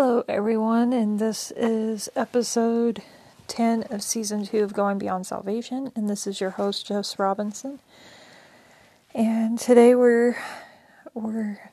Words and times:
Hello, 0.00 0.22
everyone, 0.28 0.92
and 0.92 1.18
this 1.18 1.50
is 1.56 2.08
episode 2.14 3.02
10 3.48 3.82
of 3.90 4.00
season 4.00 4.46
2 4.46 4.62
of 4.62 4.72
Going 4.72 4.96
Beyond 4.96 5.26
Salvation, 5.26 5.90
and 5.96 6.08
this 6.08 6.24
is 6.24 6.40
your 6.40 6.50
host, 6.50 6.86
Jess 6.86 7.18
Robinson. 7.18 7.80
And 9.12 9.58
today 9.58 9.96
we're 9.96 10.36
we're 11.14 11.72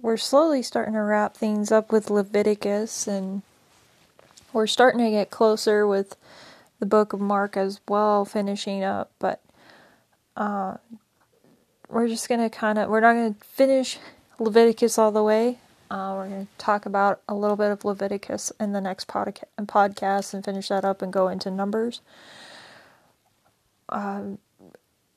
we're 0.00 0.16
slowly 0.16 0.62
starting 0.62 0.94
to 0.94 1.00
wrap 1.00 1.36
things 1.36 1.72
up 1.72 1.90
with 1.90 2.10
Leviticus 2.10 3.08
and 3.08 3.42
we're 4.52 4.68
starting 4.68 5.04
to 5.04 5.10
get 5.10 5.32
closer 5.32 5.84
with 5.84 6.14
the 6.78 6.86
book 6.86 7.12
of 7.12 7.18
Mark 7.18 7.56
as 7.56 7.80
well 7.88 8.24
finishing 8.24 8.84
up, 8.84 9.10
but 9.18 9.42
uh, 10.36 10.76
we're 11.88 12.06
just 12.06 12.28
going 12.28 12.40
to 12.40 12.56
kind 12.56 12.78
of 12.78 12.88
we're 12.88 13.00
not 13.00 13.14
going 13.14 13.34
to 13.34 13.44
finish 13.44 13.98
Leviticus 14.38 14.96
all 14.96 15.10
the 15.10 15.24
way 15.24 15.58
uh, 15.94 16.12
we're 16.16 16.28
going 16.28 16.46
to 16.46 16.52
talk 16.58 16.86
about 16.86 17.22
a 17.28 17.36
little 17.36 17.56
bit 17.56 17.70
of 17.70 17.84
Leviticus 17.84 18.50
in 18.58 18.72
the 18.72 18.80
next 18.80 19.06
podca- 19.06 19.44
podcast 19.60 20.34
and 20.34 20.44
finish 20.44 20.66
that 20.66 20.84
up 20.84 21.02
and 21.02 21.12
go 21.12 21.28
into 21.28 21.52
Numbers. 21.52 22.00
Um, 23.90 24.38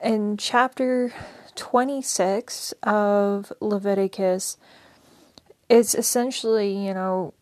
in 0.03 0.37
chapter 0.37 1.11
26 1.55 2.75
of 2.83 3.51
Leviticus, 3.59 4.57
it's 5.67 5.95
essentially, 5.95 6.71
you 6.85 6.93
know, 6.93 7.33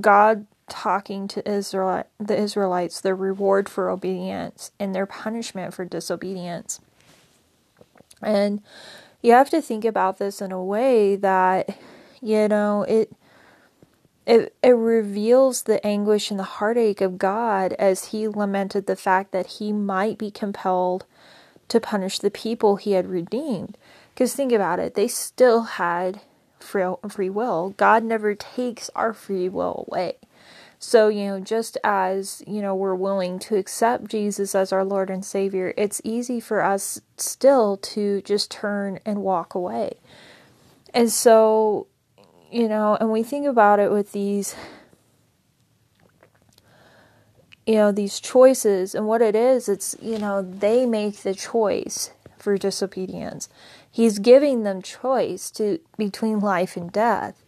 God 0.00 0.46
talking 0.70 1.28
to 1.28 1.46
Israel, 1.46 2.04
the 2.18 2.38
Israelites, 2.40 3.02
their 3.02 3.14
reward 3.14 3.68
for 3.68 3.90
obedience 3.90 4.72
and 4.80 4.94
their 4.94 5.04
punishment 5.04 5.74
for 5.74 5.84
disobedience. 5.84 6.80
And 8.22 8.62
you 9.20 9.32
have 9.32 9.50
to 9.50 9.60
think 9.60 9.84
about 9.84 10.16
this 10.16 10.40
in 10.40 10.52
a 10.52 10.64
way 10.64 11.16
that 11.16 11.76
you 12.22 12.48
know, 12.48 12.84
it 12.84 13.12
it 14.24 14.54
it 14.62 14.70
reveals 14.70 15.62
the 15.62 15.84
anguish 15.84 16.30
and 16.30 16.38
the 16.38 16.44
heartache 16.44 17.00
of 17.00 17.18
God 17.18 17.72
as 17.74 18.06
he 18.06 18.28
lamented 18.28 18.86
the 18.86 18.96
fact 18.96 19.32
that 19.32 19.46
he 19.58 19.72
might 19.72 20.16
be 20.16 20.30
compelled 20.30 21.04
to 21.68 21.80
punish 21.80 22.18
the 22.18 22.30
people 22.30 22.76
he 22.76 22.92
had 22.92 23.08
redeemed. 23.08 23.76
Because 24.14 24.34
think 24.34 24.52
about 24.52 24.78
it, 24.78 24.94
they 24.94 25.08
still 25.08 25.62
had 25.62 26.20
free 26.60 27.30
will. 27.30 27.74
God 27.76 28.04
never 28.04 28.34
takes 28.34 28.90
our 28.94 29.12
free 29.12 29.48
will 29.48 29.84
away. 29.88 30.16
So, 30.78 31.08
you 31.08 31.26
know, 31.26 31.40
just 31.40 31.78
as, 31.84 32.42
you 32.46 32.60
know, 32.60 32.74
we're 32.74 32.94
willing 32.94 33.38
to 33.40 33.56
accept 33.56 34.08
Jesus 34.08 34.54
as 34.54 34.72
our 34.72 34.84
Lord 34.84 35.10
and 35.10 35.24
Savior, 35.24 35.72
it's 35.76 36.00
easy 36.02 36.40
for 36.40 36.60
us 36.62 37.00
still 37.16 37.76
to 37.78 38.20
just 38.22 38.50
turn 38.50 38.98
and 39.06 39.22
walk 39.22 39.54
away. 39.54 39.94
And 40.92 41.10
so, 41.10 41.86
you 42.52 42.68
know, 42.68 42.96
and 43.00 43.10
we 43.10 43.22
think 43.22 43.46
about 43.46 43.80
it 43.80 43.90
with 43.90 44.12
these 44.12 44.54
you 47.66 47.74
know 47.74 47.92
these 47.92 48.20
choices. 48.20 48.94
And 48.94 49.06
what 49.06 49.22
it 49.22 49.34
is 49.34 49.68
it's 49.68 49.96
you 50.00 50.18
know 50.18 50.42
they 50.42 50.84
make 50.84 51.18
the 51.18 51.34
choice 51.34 52.12
for 52.38 52.58
disobedience. 52.58 53.48
He's 53.90 54.18
giving 54.18 54.62
them 54.62 54.82
choice 54.82 55.50
to 55.52 55.78
between 55.96 56.40
life 56.40 56.76
and 56.76 56.92
death. 56.92 57.42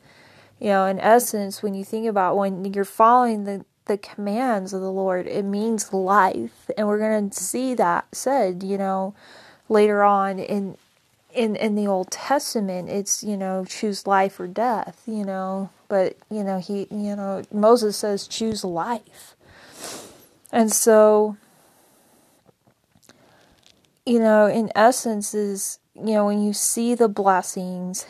You 0.58 0.68
know 0.68 0.86
in 0.86 0.98
essence 1.00 1.62
when 1.62 1.74
you 1.74 1.84
think 1.84 2.06
about 2.06 2.36
when 2.36 2.72
you're 2.72 2.84
following 2.84 3.44
the 3.44 3.64
the 3.86 3.98
commands 3.98 4.72
of 4.72 4.80
the 4.80 4.90
lord 4.90 5.26
it 5.26 5.44
means 5.44 5.92
life. 5.92 6.70
And 6.78 6.88
we're 6.88 6.98
going 6.98 7.28
to 7.28 7.42
see 7.42 7.74
that 7.74 8.06
said 8.12 8.62
you 8.62 8.78
know 8.78 9.14
later 9.68 10.02
on 10.02 10.38
in 10.38 10.78
in 11.34 11.56
in 11.56 11.76
the 11.76 11.88
Old 11.88 12.10
Testament, 12.12 12.90
it's 12.90 13.24
you 13.24 13.36
know 13.36 13.64
choose 13.66 14.06
life 14.06 14.40
or 14.40 14.48
death, 14.48 15.02
you 15.06 15.24
know. 15.24 15.70
But 15.88 16.16
you 16.30 16.44
know 16.44 16.58
he 16.60 16.88
you 16.90 17.16
know 17.16 17.42
Moses 17.52 17.96
says 17.98 18.28
choose 18.28 18.64
life, 18.64 19.36
and 20.52 20.72
so 20.72 21.36
you 24.06 24.20
know 24.20 24.46
in 24.46 24.70
essence 24.76 25.34
is 25.34 25.80
you 25.96 26.14
know 26.14 26.26
when 26.26 26.42
you 26.42 26.52
see 26.54 26.94
the 26.94 27.08
blessings, 27.08 28.06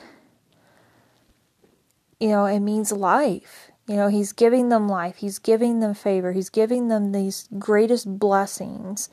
you 2.20 2.28
know 2.28 2.46
it 2.46 2.60
means 2.60 2.92
life. 2.92 3.70
You 3.88 3.96
know 3.96 4.08
he's 4.08 4.32
giving 4.32 4.70
them 4.70 4.88
life. 4.88 5.16
He's 5.18 5.38
giving 5.40 5.80
them 5.80 5.94
favor. 5.94 6.32
He's 6.32 6.50
giving 6.50 6.88
them 6.88 7.12
these 7.12 7.48
greatest 7.58 8.18
blessings 8.18 9.10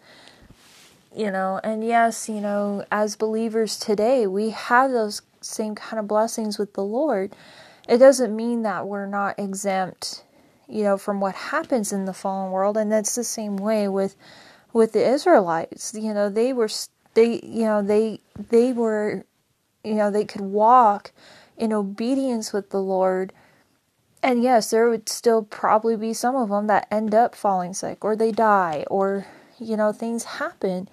you 1.15 1.29
know 1.29 1.59
and 1.63 1.83
yes 1.83 2.29
you 2.29 2.39
know 2.39 2.85
as 2.91 3.15
believers 3.15 3.77
today 3.77 4.25
we 4.25 4.49
have 4.51 4.91
those 4.91 5.21
same 5.41 5.75
kind 5.75 5.99
of 5.99 6.07
blessings 6.07 6.57
with 6.57 6.73
the 6.73 6.83
lord. 6.83 7.33
It 7.89 7.97
doesn't 7.97 8.35
mean 8.35 8.61
that 8.61 8.87
we're 8.87 9.07
not 9.07 9.39
exempt 9.39 10.23
you 10.69 10.83
know 10.83 10.97
from 10.97 11.19
what 11.19 11.35
happens 11.35 11.91
in 11.91 12.05
the 12.05 12.13
fallen 12.13 12.51
world 12.51 12.77
and 12.77 12.91
that's 12.91 13.15
the 13.15 13.23
same 13.23 13.57
way 13.57 13.87
with 13.87 14.15
with 14.71 14.93
the 14.93 15.05
israelites. 15.05 15.93
You 15.93 16.13
know 16.13 16.29
they 16.29 16.53
were 16.53 16.69
they 17.13 17.41
you 17.43 17.63
know 17.63 17.81
they 17.81 18.19
they 18.49 18.71
were 18.71 19.25
you 19.83 19.95
know 19.95 20.11
they 20.11 20.25
could 20.25 20.41
walk 20.41 21.11
in 21.57 21.73
obedience 21.73 22.53
with 22.53 22.69
the 22.69 22.81
lord. 22.81 23.33
And 24.23 24.43
yes 24.43 24.69
there 24.69 24.87
would 24.87 25.09
still 25.09 25.41
probably 25.41 25.97
be 25.97 26.13
some 26.13 26.35
of 26.35 26.49
them 26.49 26.67
that 26.67 26.87
end 26.91 27.13
up 27.15 27.35
falling 27.35 27.73
sick 27.73 28.05
or 28.05 28.15
they 28.15 28.31
die 28.31 28.85
or 28.89 29.25
you 29.61 29.77
know, 29.77 29.91
things 29.91 30.23
happen 30.23 30.89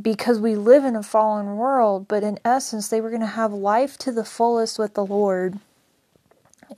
because 0.00 0.40
we 0.40 0.54
live 0.54 0.84
in 0.84 0.96
a 0.96 1.02
fallen 1.02 1.56
world, 1.56 2.08
but 2.08 2.22
in 2.22 2.38
essence, 2.44 2.88
they 2.88 3.00
were 3.00 3.10
going 3.10 3.20
to 3.20 3.26
have 3.26 3.52
life 3.52 3.98
to 3.98 4.12
the 4.12 4.24
fullest 4.24 4.78
with 4.78 4.94
the 4.94 5.04
Lord, 5.04 5.58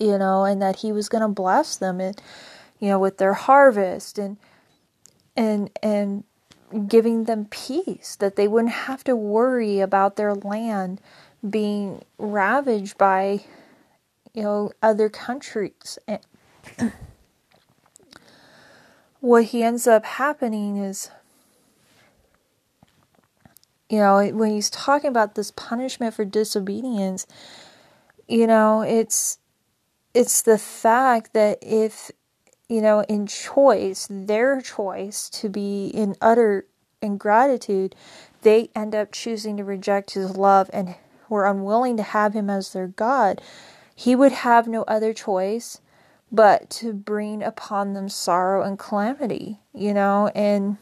you 0.00 0.18
know, 0.18 0.44
and 0.44 0.60
that 0.60 0.76
He 0.76 0.92
was 0.92 1.08
going 1.08 1.22
to 1.22 1.28
bless 1.28 1.76
them 1.76 2.00
and, 2.00 2.20
you 2.80 2.88
know, 2.88 2.98
with 2.98 3.18
their 3.18 3.34
harvest 3.34 4.18
and, 4.18 4.36
and, 5.36 5.70
and, 5.82 6.24
giving 6.86 7.24
them 7.24 7.46
peace 7.46 8.14
that 8.16 8.36
they 8.36 8.46
wouldn't 8.46 8.74
have 8.74 9.02
to 9.02 9.16
worry 9.16 9.80
about 9.80 10.16
their 10.16 10.34
land 10.34 11.00
being 11.48 12.04
ravaged 12.18 12.98
by 12.98 13.40
you 14.34 14.42
know 14.42 14.70
other 14.82 15.08
countries 15.08 15.98
what 19.20 19.44
he 19.44 19.62
ends 19.62 19.86
up 19.86 20.04
happening 20.04 20.76
is 20.76 21.10
you 23.88 23.98
know 23.98 24.26
when 24.28 24.50
he's 24.50 24.70
talking 24.70 25.08
about 25.08 25.34
this 25.34 25.50
punishment 25.50 26.14
for 26.14 26.24
disobedience 26.24 27.26
you 28.28 28.46
know 28.46 28.82
it's 28.82 29.38
it's 30.14 30.42
the 30.42 30.58
fact 30.58 31.32
that 31.32 31.58
if 31.62 32.10
you 32.68 32.80
know 32.80 33.00
in 33.08 33.26
choice 33.26 34.06
their 34.10 34.60
choice 34.60 35.28
to 35.28 35.48
be 35.48 35.88
in 35.88 36.14
utter 36.20 36.66
ingratitude 37.00 37.94
they 38.42 38.70
end 38.74 38.94
up 38.94 39.10
choosing 39.10 39.56
to 39.56 39.64
reject 39.64 40.12
his 40.12 40.36
love 40.36 40.70
and 40.72 40.94
were 41.28 41.46
unwilling 41.46 41.96
to 41.96 42.02
have 42.02 42.34
him 42.34 42.48
as 42.48 42.72
their 42.72 42.88
god 42.88 43.40
he 43.94 44.14
would 44.14 44.32
have 44.32 44.68
no 44.68 44.82
other 44.82 45.12
choice 45.12 45.80
but 46.30 46.68
to 46.70 46.92
bring 46.92 47.42
upon 47.42 47.94
them 47.94 48.08
sorrow 48.08 48.62
and 48.62 48.78
calamity, 48.78 49.58
you 49.74 49.94
know, 49.94 50.30
and 50.34 50.76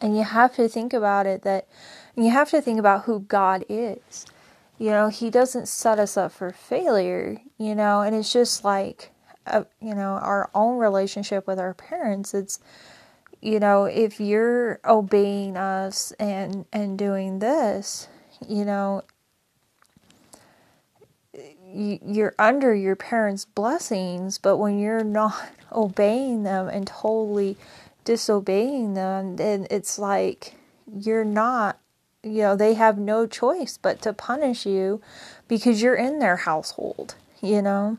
and 0.00 0.16
you 0.16 0.24
have 0.24 0.54
to 0.56 0.68
think 0.68 0.92
about 0.92 1.26
it 1.26 1.42
that 1.42 1.68
you 2.16 2.30
have 2.30 2.50
to 2.50 2.60
think 2.60 2.78
about 2.78 3.04
who 3.04 3.20
God 3.20 3.64
is. 3.68 4.26
You 4.78 4.90
know, 4.90 5.08
he 5.08 5.30
doesn't 5.30 5.68
set 5.68 6.00
us 6.00 6.16
up 6.16 6.32
for 6.32 6.50
failure, 6.50 7.40
you 7.56 7.74
know, 7.74 8.00
and 8.00 8.16
it's 8.16 8.32
just 8.32 8.64
like 8.64 9.10
uh, 9.46 9.64
you 9.80 9.94
know, 9.94 10.12
our 10.12 10.50
own 10.54 10.78
relationship 10.78 11.46
with 11.46 11.58
our 11.58 11.74
parents. 11.74 12.34
It's 12.34 12.58
you 13.40 13.58
know, 13.58 13.84
if 13.84 14.20
you're 14.20 14.80
obeying 14.84 15.56
us 15.56 16.12
and 16.12 16.64
and 16.72 16.98
doing 16.98 17.38
this, 17.38 18.08
you 18.48 18.64
know, 18.64 19.02
you're 21.74 22.34
under 22.38 22.74
your 22.74 22.96
parents' 22.96 23.44
blessings, 23.44 24.38
but 24.38 24.56
when 24.56 24.78
you're 24.78 25.04
not 25.04 25.34
obeying 25.72 26.42
them 26.42 26.68
and 26.68 26.86
totally 26.86 27.56
disobeying 28.04 28.94
them, 28.94 29.36
then 29.36 29.66
it's 29.70 29.98
like 29.98 30.54
you're 30.92 31.24
not, 31.24 31.78
you 32.22 32.42
know, 32.42 32.56
they 32.56 32.74
have 32.74 32.98
no 32.98 33.26
choice 33.26 33.78
but 33.80 34.02
to 34.02 34.12
punish 34.12 34.66
you 34.66 35.00
because 35.48 35.82
you're 35.82 35.94
in 35.94 36.18
their 36.18 36.36
household, 36.38 37.14
you 37.40 37.62
know? 37.62 37.98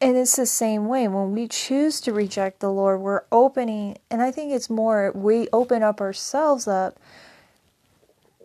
And 0.00 0.16
it's 0.16 0.36
the 0.36 0.46
same 0.46 0.88
way 0.88 1.08
when 1.08 1.32
we 1.32 1.46
choose 1.46 2.00
to 2.02 2.12
reject 2.12 2.60
the 2.60 2.72
Lord, 2.72 3.00
we're 3.00 3.24
opening, 3.30 3.98
and 4.10 4.22
I 4.22 4.30
think 4.30 4.50
it's 4.50 4.70
more, 4.70 5.12
we 5.14 5.46
open 5.52 5.82
up 5.82 6.00
ourselves 6.00 6.66
up 6.66 6.98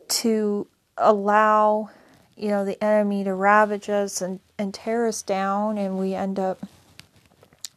to 0.07 0.68
allow 0.97 1.92
you 2.36 2.50
know, 2.50 2.66
the 2.66 2.82
enemy 2.84 3.24
to 3.24 3.34
ravage 3.34 3.90
us 3.90 4.22
and, 4.22 4.40
and 4.58 4.74
tear 4.74 5.08
us 5.08 5.22
down, 5.22 5.78
and 5.78 5.98
we 5.98 6.14
end 6.14 6.40
up, 6.40 6.60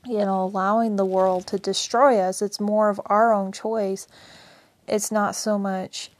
you 0.04 0.18
know, 0.18 0.42
allowing 0.44 0.96
the 0.96 1.04
world 1.04 1.46
to 1.48 1.58
destroy 1.58 2.18
us. 2.18 2.42
It's 2.42 2.60
more 2.60 2.88
of 2.88 3.00
our 3.06 3.32
own 3.32 3.52
choice. 3.52 4.08
It's 4.86 5.12
not 5.12 5.36
so 5.36 5.58
much, 5.58 6.10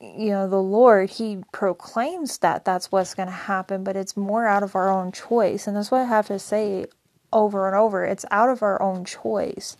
you 0.00 0.30
know, 0.30 0.48
the 0.48 0.62
Lord, 0.62 1.10
He 1.10 1.38
proclaims 1.52 2.38
that 2.38 2.64
that's 2.64 2.92
what's 2.92 3.14
going 3.14 3.28
to 3.28 3.32
happen, 3.32 3.84
but 3.84 3.96
it's 3.96 4.16
more 4.16 4.46
out 4.46 4.62
of 4.62 4.76
our 4.76 4.90
own 4.90 5.12
choice. 5.12 5.66
And 5.66 5.76
that's 5.76 5.90
what 5.90 6.02
I 6.02 6.04
have 6.04 6.26
to 6.28 6.38
say 6.38 6.86
over 7.32 7.66
and 7.66 7.76
over. 7.76 8.04
It's 8.04 8.24
out 8.30 8.48
of 8.48 8.62
our 8.62 8.80
own 8.80 9.04
choice. 9.04 9.76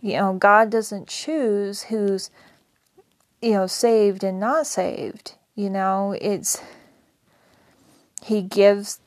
You 0.00 0.14
know, 0.18 0.34
God 0.34 0.70
doesn't 0.70 1.08
choose 1.08 1.84
who's, 1.84 2.30
you 3.40 3.52
know, 3.52 3.66
saved 3.66 4.24
and 4.24 4.40
not 4.40 4.66
saved. 4.66 5.34
You 5.54 5.70
know, 5.70 6.16
it's, 6.20 6.60
He 8.22 8.42
gives, 8.42 9.00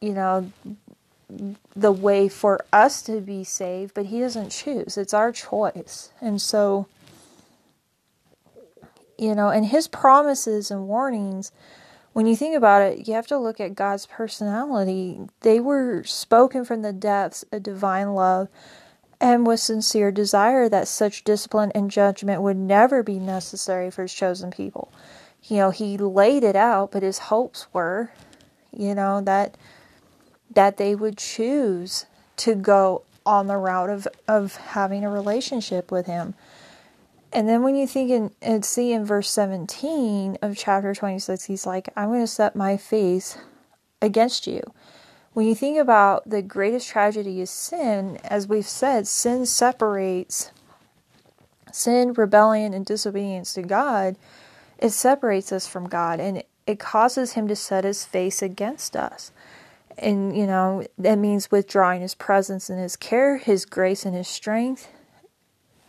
you 0.00 0.12
know, 0.12 0.52
the 1.74 1.92
way 1.92 2.28
for 2.28 2.64
us 2.72 3.02
to 3.02 3.20
be 3.20 3.44
saved, 3.44 3.94
but 3.94 4.06
He 4.06 4.20
doesn't 4.20 4.50
choose. 4.50 4.96
It's 4.96 5.14
our 5.14 5.32
choice. 5.32 6.10
And 6.20 6.40
so, 6.40 6.86
you 9.18 9.34
know, 9.34 9.48
and 9.48 9.66
his 9.66 9.88
promises 9.88 10.70
and 10.70 10.88
warnings, 10.88 11.52
when 12.12 12.26
you 12.26 12.36
think 12.36 12.56
about 12.56 12.82
it, 12.82 13.08
you 13.08 13.14
have 13.14 13.26
to 13.28 13.38
look 13.38 13.60
at 13.60 13.74
God's 13.74 14.06
personality. 14.06 15.20
They 15.40 15.60
were 15.60 16.04
spoken 16.04 16.64
from 16.64 16.82
the 16.82 16.92
depths 16.92 17.44
of 17.50 17.62
divine 17.62 18.14
love 18.14 18.48
and 19.20 19.46
with 19.46 19.60
sincere 19.60 20.10
desire 20.10 20.68
that 20.68 20.88
such 20.88 21.24
discipline 21.24 21.72
and 21.74 21.90
judgment 21.90 22.42
would 22.42 22.56
never 22.56 23.02
be 23.02 23.18
necessary 23.18 23.90
for 23.90 24.02
his 24.02 24.14
chosen 24.14 24.50
people. 24.50 24.92
You 25.42 25.58
know, 25.58 25.70
he 25.70 25.96
laid 25.96 26.42
it 26.42 26.56
out, 26.56 26.92
but 26.92 27.02
his 27.02 27.18
hopes 27.18 27.66
were, 27.72 28.10
you 28.72 28.94
know, 28.94 29.20
that 29.20 29.56
that 30.54 30.76
they 30.76 30.94
would 30.94 31.18
choose 31.18 32.06
to 32.36 32.54
go 32.54 33.02
on 33.26 33.46
the 33.46 33.56
route 33.56 33.90
of, 33.90 34.06
of 34.28 34.56
having 34.56 35.04
a 35.04 35.10
relationship 35.10 35.90
with 35.90 36.06
him. 36.06 36.34
And 37.32 37.48
then 37.48 37.62
when 37.62 37.74
you 37.74 37.86
think 37.86 38.10
in, 38.10 38.30
and 38.40 38.64
see 38.64 38.92
in 38.92 39.04
verse 39.04 39.28
17 39.30 40.38
of 40.40 40.56
chapter 40.56 40.94
26, 40.94 41.44
he's 41.44 41.66
like, 41.66 41.88
I'm 41.96 42.08
going 42.08 42.20
to 42.20 42.26
set 42.26 42.54
my 42.54 42.76
face 42.76 43.36
against 44.00 44.46
you. 44.46 44.62
When 45.34 45.46
you 45.46 45.54
think 45.54 45.78
about 45.78 46.28
the 46.28 46.42
greatest 46.42 46.88
tragedy 46.88 47.40
is 47.40 47.50
sin, 47.50 48.18
as 48.24 48.48
we've 48.48 48.66
said, 48.66 49.06
sin 49.06 49.46
separates 49.46 50.50
sin, 51.74 52.12
rebellion, 52.12 52.72
and 52.72 52.86
disobedience 52.86 53.52
to 53.54 53.62
God. 53.62 54.16
It 54.78 54.90
separates 54.90 55.52
us 55.52 55.66
from 55.66 55.88
God 55.88 56.20
and 56.20 56.42
it 56.66 56.78
causes 56.78 57.32
him 57.32 57.48
to 57.48 57.56
set 57.56 57.84
his 57.84 58.04
face 58.04 58.42
against 58.42 58.96
us. 58.96 59.32
And, 59.98 60.36
you 60.36 60.46
know, 60.46 60.84
that 60.98 61.18
means 61.18 61.50
withdrawing 61.50 62.00
his 62.00 62.14
presence 62.14 62.70
and 62.70 62.80
his 62.80 62.96
care, 62.96 63.36
his 63.36 63.64
grace 63.64 64.04
and 64.04 64.14
his 64.14 64.28
strength 64.28 64.88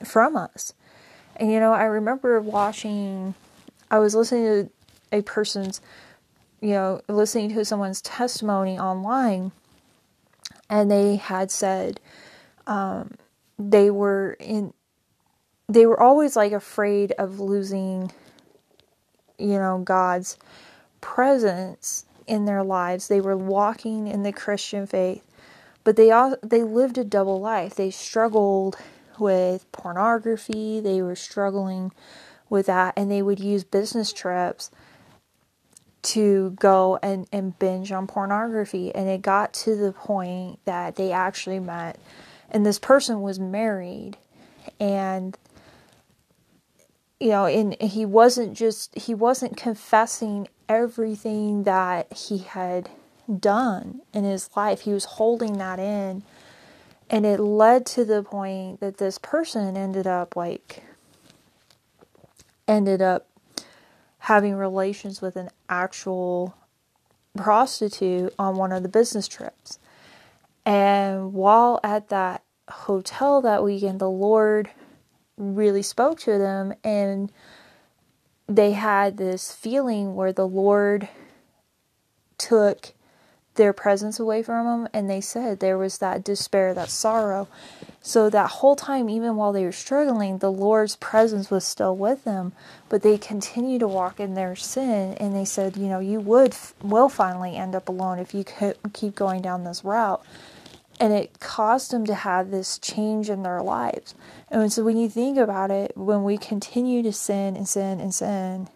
from 0.03 0.36
us. 0.36 0.74
And 1.38 1.51
you 1.51 1.59
know, 1.59 1.74
I 1.74 1.83
remember 1.83 2.39
watching, 2.39 3.33
I 3.92 4.00
was 4.00 4.15
listening 4.15 4.44
to 4.45 4.69
a 5.12 5.21
person's, 5.21 5.81
you 6.66 6.72
know, 6.72 7.00
listening 7.08 7.54
to 7.54 7.64
someone's 7.64 8.02
testimony 8.02 8.80
online, 8.80 9.52
and 10.68 10.90
they 10.90 11.16
had 11.16 11.52
said 11.52 12.00
um, 12.66 13.12
they 13.60 13.92
were 13.92 14.36
in, 14.40 14.74
they 15.70 15.86
were 15.86 16.00
always 16.00 16.36
like 16.36 16.54
afraid 16.54 17.12
of 17.20 17.40
losing, 17.40 18.12
you 19.38 19.60
know, 19.60 19.78
God's 19.78 20.40
presence 21.02 22.06
in 22.26 22.46
their 22.46 22.64
lives. 22.64 23.10
They 23.10 23.22
were 23.22 23.38
walking 23.38 24.08
in 24.08 24.24
the 24.24 24.34
Christian 24.34 24.88
faith, 24.88 25.24
but 25.84 25.96
they 25.96 26.10
all 26.10 26.36
they 26.42 26.64
lived 26.64 26.98
a 26.98 27.04
double 27.04 27.40
life. 27.40 27.76
They 27.76 27.92
struggled 27.92 28.76
with 29.20 29.72
pornography, 29.72 30.80
they 30.80 31.04
were 31.04 31.16
struggling 31.16 31.92
with 32.50 32.66
that, 32.66 32.96
and 32.98 33.12
they 33.12 33.22
would 33.22 33.40
use 33.40 33.64
business 33.64 34.12
trips 34.12 34.72
to 36.06 36.52
go 36.52 37.00
and, 37.02 37.28
and 37.31 37.57
binge 37.60 37.92
on 37.92 38.07
pornography. 38.07 38.94
And 38.94 39.10
it 39.10 39.22
got 39.22 39.54
to 39.54 39.75
the 39.75 39.92
point 39.92 40.60
that 40.66 40.96
they 40.96 41.12
actually 41.12 41.60
met, 41.60 42.00
and 42.52 42.66
this 42.66 42.80
person 42.80 43.22
was 43.22 43.40
married, 43.40 44.18
and 44.80 45.38
you 47.19 47.30
know, 47.30 47.46
and 47.46 47.81
he 47.81 48.06
wasn't 48.06 48.57
just, 48.57 48.98
he 48.98 49.13
wasn't 49.13 49.56
confessing 49.56 50.50
everything 50.68 51.63
that 51.63 52.12
he 52.12 52.40
had 52.40 52.90
done 53.40 54.02
in 54.13 54.25
his 54.25 54.50
life. 54.56 54.81
He 54.81 54.92
was 54.92 55.06
holding 55.06 55.57
that 55.57 55.80
in 55.80 56.24
and 57.10 57.25
it 57.25 57.40
led 57.40 57.86
to 57.86 58.04
the 58.04 58.24
point 58.24 58.80
that 58.80 58.98
this 58.98 59.18
person 59.18 59.78
ended 59.78 60.07
up 60.07 60.36
like 60.36 60.84
ended 62.68 63.02
up 63.02 63.28
having 64.25 64.56
relations 64.56 65.22
with 65.22 65.36
an 65.36 65.48
actual 65.69 66.56
prostitute 67.38 68.33
on 68.39 68.56
one 68.56 68.72
of 68.72 68.81
the 68.81 68.89
business 68.89 69.27
trips. 69.27 69.77
And 70.66 71.31
while 71.31 71.80
at 71.83 72.10
that 72.10 72.42
hotel 72.68 73.39
that 73.42 73.63
weekend, 73.63 74.00
the 74.00 74.10
Lord 74.10 74.72
really 75.38 75.83
spoke 75.83 76.19
to 76.22 76.39
them, 76.39 76.74
and 76.83 77.31
they 78.48 78.72
had 78.72 79.18
this 79.18 79.51
feeling 79.51 80.16
where 80.16 80.33
the 80.33 80.48
Lord 80.48 81.07
took 82.39 82.94
their 83.56 83.74
presence 83.74 84.19
away 84.19 84.44
from 84.44 84.66
them 84.66 84.90
and 84.94 85.10
they 85.10 85.22
said 85.22 85.60
there 85.60 85.78
was 85.78 85.98
that 85.98 86.24
despair 86.24 86.74
that 86.74 86.90
sorrow. 86.90 87.48
So 88.02 88.30
that 88.30 88.52
whole 88.52 88.75
time 88.75 89.10
even 89.10 89.36
while 89.36 89.52
they 89.52 89.63
were 89.63 89.72
struggling 89.72 90.38
the 90.38 90.52
lord's 90.52 90.96
presence 90.98 91.50
was 91.50 91.66
still 91.66 91.96
with 91.96 92.24
them 92.24 92.54
but 92.90 93.02
they 93.02 93.18
continued 93.18 93.80
to 93.80 93.88
walk 93.88 94.19
in 94.19 94.36
their 94.36 94.56
sin 94.56 95.16
and 95.16 95.36
they 95.36 95.46
said 95.46 95.78
you 95.78 95.88
know 95.88 96.00
you 96.00 96.19
would 96.19 96.56
will 96.81 97.10
finally 97.10 97.56
end 97.56 97.75
up 97.75 97.90
alone 97.90 98.19
if 98.19 98.34
you 98.34 98.44
keep 98.94 99.16
going 99.16 99.42
down 99.42 99.63
this 99.63 99.84
route. 99.84 100.24
And 100.98 101.12
it 101.12 101.42
caused 101.42 101.92
them 101.92 102.06
to 102.06 102.16
have 102.16 102.52
this 102.52 102.78
change 102.80 103.30
in 103.30 103.44
their 103.44 103.62
lives. 103.62 104.16
And 104.50 104.72
so 104.72 104.81
when 104.84 104.96
you 104.96 105.10
think 105.10 105.38
about 105.38 105.72
it 105.72 105.98
when 105.98 106.24
we 106.24 106.38
continue 106.38 107.04
to 107.04 107.12
sin 107.12 107.57
and 107.57 107.68
sin 107.68 108.00
and 108.00 108.13
sin 108.13 108.69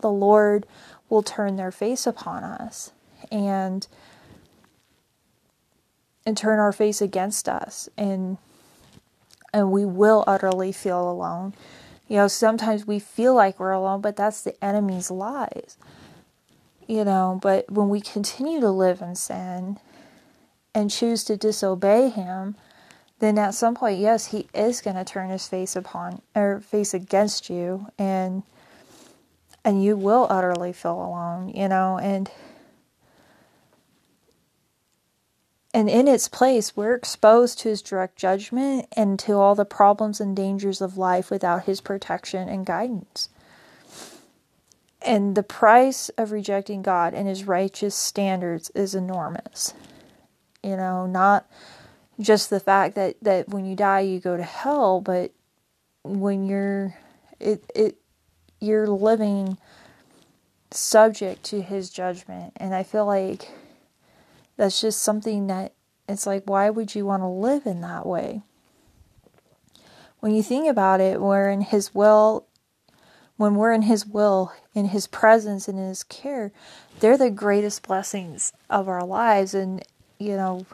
the 0.00 0.10
lord 0.10 0.66
will 1.08 1.22
turn 1.22 1.56
their 1.56 1.70
face 1.70 2.06
upon 2.06 2.44
us. 2.44 2.92
And 3.30 3.86
and 6.26 6.36
turn 6.36 6.58
our 6.58 6.72
face 6.72 7.00
against 7.00 7.48
us 7.48 7.88
and 7.96 8.36
and 9.54 9.72
we 9.72 9.86
will 9.86 10.22
utterly 10.26 10.70
feel 10.70 11.10
alone. 11.10 11.54
You 12.08 12.16
know, 12.16 12.28
sometimes 12.28 12.86
we 12.86 12.98
feel 12.98 13.34
like 13.34 13.58
we're 13.58 13.70
alone, 13.72 14.02
but 14.02 14.14
that's 14.14 14.42
the 14.42 14.62
enemy's 14.62 15.10
lies. 15.10 15.78
You 16.86 17.04
know, 17.04 17.38
but 17.40 17.70
when 17.70 17.88
we 17.88 18.00
continue 18.02 18.60
to 18.60 18.70
live 18.70 19.00
in 19.00 19.14
sin 19.14 19.78
and 20.74 20.90
choose 20.90 21.24
to 21.24 21.38
disobey 21.38 22.10
him, 22.10 22.56
then 23.18 23.38
at 23.38 23.54
some 23.54 23.74
point, 23.74 23.98
yes, 23.98 24.26
he 24.26 24.46
is 24.52 24.82
going 24.82 24.96
to 24.96 25.04
turn 25.04 25.30
his 25.30 25.48
face 25.48 25.74
upon 25.74 26.20
or 26.34 26.60
face 26.60 26.92
against 26.92 27.48
you 27.48 27.86
and 27.98 28.42
and 29.64 29.82
you 29.82 29.96
will 29.96 30.28
utterly 30.30 30.72
feel 30.72 30.92
alone, 30.92 31.48
you 31.48 31.66
know, 31.66 31.98
and 31.98 32.30
And 35.76 35.90
in 35.90 36.08
its 36.08 36.26
place, 36.26 36.74
we're 36.74 36.94
exposed 36.94 37.58
to 37.58 37.68
his 37.68 37.82
direct 37.82 38.16
judgment 38.16 38.86
and 38.96 39.18
to 39.18 39.34
all 39.34 39.54
the 39.54 39.66
problems 39.66 40.22
and 40.22 40.34
dangers 40.34 40.80
of 40.80 40.96
life 40.96 41.30
without 41.30 41.64
his 41.64 41.82
protection 41.82 42.48
and 42.48 42.64
guidance. 42.64 43.28
And 45.02 45.34
the 45.34 45.42
price 45.42 46.08
of 46.16 46.32
rejecting 46.32 46.80
God 46.80 47.12
and 47.12 47.28
his 47.28 47.44
righteous 47.44 47.94
standards 47.94 48.70
is 48.70 48.94
enormous. 48.94 49.74
You 50.62 50.78
know, 50.78 51.04
not 51.04 51.46
just 52.18 52.48
the 52.48 52.58
fact 52.58 52.94
that, 52.94 53.16
that 53.20 53.50
when 53.50 53.66
you 53.66 53.76
die 53.76 54.00
you 54.00 54.18
go 54.18 54.38
to 54.38 54.42
hell, 54.42 55.02
but 55.02 55.32
when 56.02 56.46
you're 56.46 56.96
it 57.38 57.70
it 57.74 57.96
you're 58.60 58.88
living 58.88 59.58
subject 60.70 61.44
to 61.44 61.60
his 61.60 61.90
judgment. 61.90 62.54
And 62.56 62.74
I 62.74 62.82
feel 62.82 63.04
like 63.04 63.50
that's 64.56 64.80
just 64.80 65.02
something 65.02 65.46
that 65.48 65.72
it's 66.08 66.26
like, 66.26 66.44
why 66.46 66.70
would 66.70 66.94
you 66.94 67.04
want 67.04 67.22
to 67.22 67.26
live 67.26 67.66
in 67.66 67.80
that 67.80 68.06
way? 68.06 68.42
When 70.20 70.34
you 70.34 70.42
think 70.42 70.68
about 70.68 71.00
it, 71.00 71.20
we're 71.20 71.50
in 71.50 71.60
His 71.60 71.94
will, 71.94 72.46
when 73.36 73.54
we're 73.54 73.72
in 73.72 73.82
His 73.82 74.06
will, 74.06 74.52
in 74.74 74.86
His 74.86 75.06
presence, 75.06 75.68
and 75.68 75.78
in 75.78 75.88
His 75.88 76.02
care, 76.02 76.52
they're 77.00 77.18
the 77.18 77.30
greatest 77.30 77.86
blessings 77.86 78.52
of 78.70 78.88
our 78.88 79.04
lives. 79.04 79.52
And, 79.52 79.84
you 80.18 80.36
know, 80.36 80.66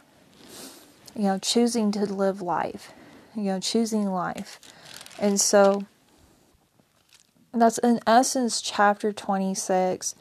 you 1.16 1.24
know, 1.24 1.38
choosing 1.38 1.92
to 1.92 2.06
live 2.06 2.40
life, 2.40 2.92
you 3.34 3.44
know, 3.44 3.60
choosing 3.60 4.06
life. 4.06 4.60
And 5.18 5.40
so 5.40 5.86
that's 7.52 7.78
in 7.78 8.00
essence 8.06 8.62
chapter 8.62 9.12
26 9.12 10.14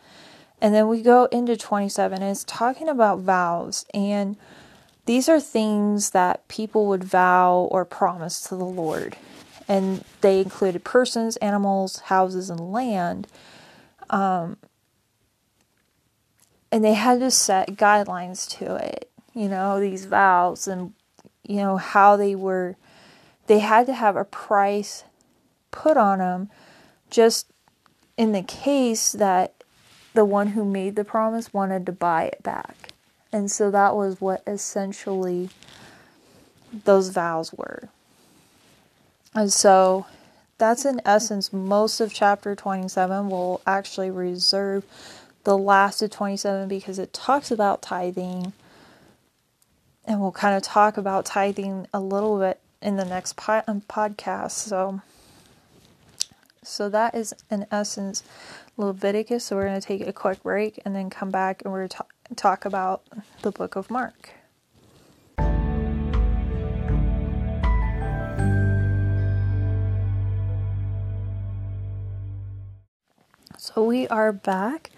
and 0.61 0.75
then 0.75 0.87
we 0.87 1.01
go 1.01 1.25
into 1.25 1.57
27, 1.57 2.21
and 2.21 2.31
it's 2.31 2.43
talking 2.43 2.87
about 2.87 3.19
vows. 3.19 3.83
And 3.95 4.37
these 5.07 5.27
are 5.27 5.39
things 5.39 6.11
that 6.11 6.47
people 6.47 6.85
would 6.87 7.03
vow 7.03 7.67
or 7.71 7.83
promise 7.83 8.41
to 8.41 8.55
the 8.55 8.63
Lord. 8.63 9.17
And 9.67 10.03
they 10.21 10.39
included 10.39 10.83
persons, 10.83 11.37
animals, 11.37 12.01
houses, 12.01 12.51
and 12.51 12.71
land. 12.71 13.27
Um, 14.11 14.57
and 16.71 16.85
they 16.85 16.93
had 16.93 17.19
to 17.21 17.31
set 17.31 17.69
guidelines 17.69 18.47
to 18.57 18.75
it, 18.75 19.09
you 19.33 19.49
know, 19.49 19.79
these 19.79 20.05
vows 20.05 20.67
and, 20.67 20.93
you 21.43 21.57
know, 21.57 21.77
how 21.77 22.15
they 22.15 22.35
were, 22.35 22.77
they 23.47 23.59
had 23.59 23.87
to 23.87 23.93
have 23.93 24.15
a 24.15 24.23
price 24.23 25.05
put 25.71 25.97
on 25.97 26.19
them 26.19 26.49
just 27.09 27.47
in 28.15 28.31
the 28.31 28.43
case 28.43 29.11
that 29.13 29.60
the 30.13 30.25
one 30.25 30.47
who 30.47 30.65
made 30.65 30.95
the 30.95 31.03
promise 31.03 31.53
wanted 31.53 31.85
to 31.85 31.91
buy 31.91 32.25
it 32.25 32.43
back. 32.43 32.89
And 33.31 33.49
so 33.49 33.71
that 33.71 33.95
was 33.95 34.19
what 34.19 34.43
essentially 34.45 35.49
those 36.83 37.09
vows 37.09 37.53
were. 37.53 37.89
And 39.33 39.51
so 39.51 40.05
that's 40.57 40.85
in 40.85 41.01
essence 41.05 41.53
most 41.53 41.99
of 42.01 42.13
chapter 42.13 42.55
27. 42.55 43.29
We'll 43.29 43.61
actually 43.65 44.11
reserve 44.11 44.83
the 45.43 45.57
last 45.57 46.01
of 46.01 46.11
27 46.11 46.67
because 46.67 46.99
it 46.99 47.13
talks 47.13 47.49
about 47.49 47.81
tithing. 47.81 48.53
And 50.05 50.19
we'll 50.19 50.31
kind 50.31 50.55
of 50.55 50.63
talk 50.63 50.97
about 50.97 51.25
tithing 51.25 51.87
a 51.93 51.99
little 51.99 52.37
bit 52.37 52.59
in 52.81 52.97
the 52.97 53.05
next 53.05 53.37
po- 53.37 53.63
um, 53.67 53.81
podcast. 53.81 54.51
So, 54.51 55.01
so 56.63 56.89
that 56.89 57.15
is 57.15 57.33
in 57.49 57.65
essence 57.71 58.23
Leviticus. 58.77 59.45
So 59.45 59.55
we're 59.55 59.67
going 59.67 59.81
to 59.81 59.85
take 59.85 60.05
a 60.05 60.13
quick 60.13 60.43
break 60.43 60.79
and 60.85 60.95
then 60.95 61.09
come 61.09 61.31
back 61.31 61.63
and 61.63 61.71
we're 61.71 61.87
going 61.87 61.89
to 61.89 62.35
talk 62.35 62.65
about 62.65 63.01
the 63.41 63.51
book 63.51 63.75
of 63.75 63.89
Mark. 63.89 64.31
So 73.57 73.83
we 73.83 74.07
are 74.07 74.31
back 74.31 74.91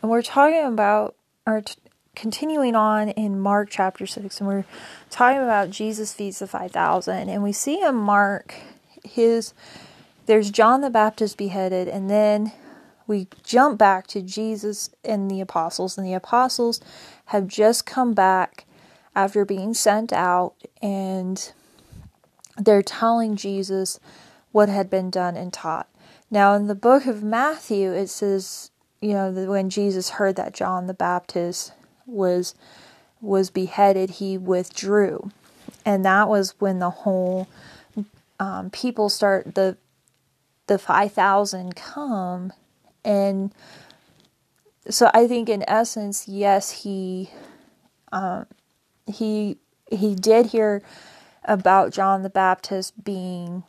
and 0.00 0.10
we're 0.10 0.22
talking 0.22 0.64
about 0.64 1.16
our 1.46 1.62
t- 1.62 1.74
continuing 2.14 2.74
on 2.74 3.08
in 3.10 3.40
Mark 3.40 3.68
chapter 3.70 4.06
6 4.06 4.40
and 4.40 4.48
we're 4.48 4.64
talking 5.10 5.42
about 5.42 5.70
Jesus 5.70 6.14
feeds 6.14 6.38
the 6.38 6.46
5000 6.46 7.28
and 7.28 7.42
we 7.42 7.52
see 7.52 7.82
in 7.82 7.94
Mark 7.94 8.54
his 9.02 9.52
there's 10.26 10.50
John 10.50 10.80
the 10.80 10.90
Baptist 10.90 11.36
beheaded 11.36 11.88
and 11.88 12.10
then 12.10 12.52
we 13.06 13.28
jump 13.42 13.78
back 13.78 14.06
to 14.08 14.22
Jesus 14.22 14.90
and 15.04 15.30
the 15.30 15.40
apostles 15.40 15.98
and 15.98 16.06
the 16.06 16.14
apostles 16.14 16.80
have 17.26 17.46
just 17.46 17.86
come 17.86 18.14
back 18.14 18.64
after 19.14 19.44
being 19.44 19.74
sent 19.74 20.12
out 20.12 20.54
and 20.82 21.52
they're 22.56 22.82
telling 22.82 23.36
Jesus 23.36 24.00
what 24.52 24.68
had 24.68 24.88
been 24.88 25.10
done 25.10 25.36
and 25.36 25.52
taught. 25.52 25.88
Now, 26.30 26.54
in 26.54 26.66
the 26.66 26.74
book 26.74 27.06
of 27.06 27.22
Matthew, 27.22 27.92
it 27.92 28.08
says, 28.08 28.70
you 29.00 29.12
know, 29.12 29.30
when 29.30 29.68
Jesus 29.70 30.10
heard 30.10 30.36
that 30.36 30.54
John 30.54 30.86
the 30.86 30.94
Baptist 30.94 31.72
was 32.06 32.54
was 33.20 33.50
beheaded, 33.50 34.10
he 34.10 34.36
withdrew, 34.36 35.30
and 35.84 36.04
that 36.04 36.28
was 36.28 36.54
when 36.58 36.78
the 36.78 36.90
whole 36.90 37.48
um, 38.38 38.70
people 38.70 39.08
start 39.08 39.54
the 39.54 39.76
the 40.66 40.78
five 40.78 41.12
thousand 41.12 41.76
come, 41.76 42.52
and 43.04 43.52
so 44.88 45.10
I 45.14 45.26
think 45.26 45.48
in 45.48 45.64
essence, 45.68 46.28
yes, 46.28 46.82
he 46.82 47.30
um, 48.12 48.46
he 49.06 49.58
he 49.90 50.14
did 50.14 50.46
hear 50.46 50.82
about 51.44 51.92
John 51.92 52.22
the 52.22 52.30
Baptist 52.30 53.04
being 53.04 53.64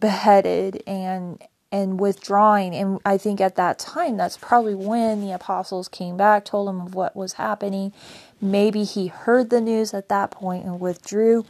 beheaded 0.00 0.82
and 0.86 1.42
and 1.72 2.00
withdrawing. 2.00 2.74
And 2.74 2.98
i 3.04 3.16
think 3.16 3.40
at 3.40 3.56
that 3.56 3.78
time 3.78 4.16
that's 4.16 4.36
probably 4.36 4.74
when 4.74 5.20
the 5.20 5.32
apostles 5.32 5.88
came 5.88 6.16
back 6.16 6.44
told 6.44 6.68
him 6.68 6.80
of 6.80 6.94
what 6.94 7.14
was 7.16 7.34
happening. 7.34 7.92
Maybe 8.40 8.84
he 8.84 9.08
heard 9.08 9.50
the 9.50 9.60
news 9.60 9.94
at 9.94 10.08
that 10.08 10.30
point 10.30 10.64
and 10.64 10.80
withdrew 10.80 11.44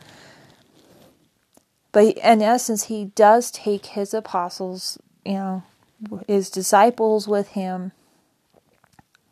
but 1.92 2.16
in 2.18 2.42
essence 2.42 2.85
he 2.85 3.06
does 3.06 3.50
take 3.50 3.87
his 3.87 4.14
apostles 4.14 4.99
you 5.25 5.35
know 5.35 5.62
his 6.26 6.50
disciples 6.50 7.28
with 7.28 7.49
him 7.49 7.92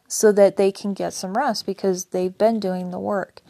so 0.06 0.32
that 0.32 0.56
they 0.56 0.72
can 0.72 0.94
get 0.94 1.12
some 1.12 1.34
rest 1.34 1.66
because 1.66 2.06
they've 2.06 2.38
been 2.38 2.60
doing 2.60 2.90
the 2.90 2.98
work 2.98 3.42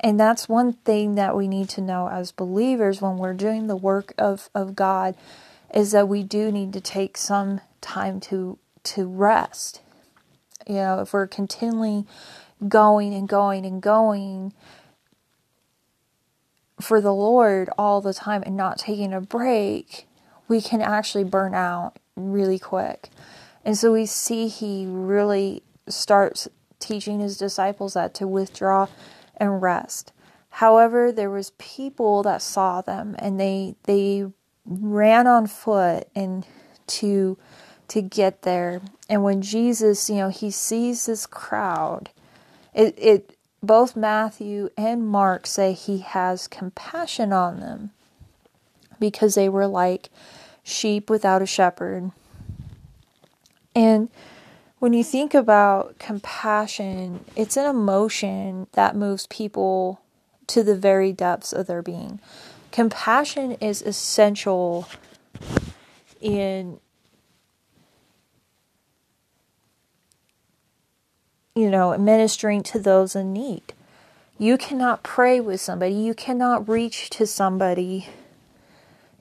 and 0.00 0.18
that's 0.18 0.48
one 0.48 0.74
thing 0.74 1.16
that 1.16 1.36
we 1.36 1.48
need 1.48 1.68
to 1.70 1.80
know 1.80 2.08
as 2.08 2.30
believers 2.30 3.02
when 3.02 3.16
we're 3.16 3.34
doing 3.34 3.66
the 3.66 3.76
work 3.76 4.14
of, 4.16 4.48
of 4.54 4.76
God 4.76 5.16
is 5.74 5.92
that 5.92 6.08
we 6.08 6.22
do 6.22 6.52
need 6.52 6.72
to 6.72 6.80
take 6.80 7.16
some 7.16 7.60
time 7.80 8.20
to 8.20 8.58
to 8.84 9.06
rest. 9.06 9.82
You 10.66 10.76
know, 10.76 11.00
if 11.00 11.12
we're 11.12 11.26
continually 11.26 12.06
going 12.66 13.12
and 13.12 13.28
going 13.28 13.66
and 13.66 13.82
going 13.82 14.52
for 16.80 17.00
the 17.00 17.12
Lord 17.12 17.70
all 17.76 18.00
the 18.00 18.14
time 18.14 18.42
and 18.44 18.56
not 18.56 18.78
taking 18.78 19.12
a 19.12 19.20
break, 19.20 20.06
we 20.46 20.60
can 20.60 20.80
actually 20.80 21.24
burn 21.24 21.54
out 21.54 21.98
really 22.16 22.58
quick. 22.58 23.10
And 23.64 23.76
so 23.76 23.92
we 23.92 24.06
see 24.06 24.48
he 24.48 24.86
really 24.86 25.62
starts 25.88 26.48
teaching 26.78 27.20
his 27.20 27.36
disciples 27.36 27.94
that 27.94 28.14
to 28.14 28.26
withdraw 28.26 28.88
and 29.36 29.60
rest. 29.60 30.12
However, 30.50 31.12
there 31.12 31.30
was 31.30 31.50
people 31.58 32.22
that 32.22 32.42
saw 32.42 32.80
them 32.80 33.14
and 33.18 33.38
they 33.38 33.76
they 33.84 34.26
ran 34.64 35.26
on 35.26 35.46
foot 35.46 36.08
and 36.14 36.46
to 36.86 37.38
to 37.88 38.02
get 38.02 38.42
there. 38.42 38.80
And 39.08 39.22
when 39.22 39.42
Jesus, 39.42 40.10
you 40.10 40.16
know, 40.16 40.28
he 40.28 40.50
sees 40.50 41.06
this 41.06 41.26
crowd, 41.26 42.10
it 42.74 42.94
it 42.98 43.37
both 43.62 43.96
Matthew 43.96 44.70
and 44.76 45.06
Mark 45.06 45.46
say 45.46 45.72
he 45.72 45.98
has 45.98 46.46
compassion 46.46 47.32
on 47.32 47.60
them 47.60 47.90
because 49.00 49.34
they 49.34 49.48
were 49.48 49.66
like 49.66 50.10
sheep 50.62 51.10
without 51.10 51.42
a 51.42 51.46
shepherd. 51.46 52.12
And 53.74 54.08
when 54.78 54.92
you 54.92 55.02
think 55.02 55.34
about 55.34 55.98
compassion, 55.98 57.24
it's 57.34 57.56
an 57.56 57.66
emotion 57.66 58.68
that 58.72 58.96
moves 58.96 59.26
people 59.26 60.00
to 60.48 60.62
the 60.62 60.76
very 60.76 61.12
depths 61.12 61.52
of 61.52 61.66
their 61.66 61.82
being. 61.82 62.20
Compassion 62.70 63.52
is 63.60 63.82
essential 63.82 64.88
in 66.20 66.80
you 71.58 71.70
know, 71.70 71.98
ministering 71.98 72.62
to 72.62 72.78
those 72.78 73.16
in 73.16 73.32
need. 73.32 73.74
You 74.38 74.56
cannot 74.56 75.02
pray 75.02 75.40
with 75.40 75.60
somebody, 75.60 75.92
you 75.92 76.14
cannot 76.14 76.68
reach 76.68 77.10
to 77.10 77.26
somebody 77.26 78.08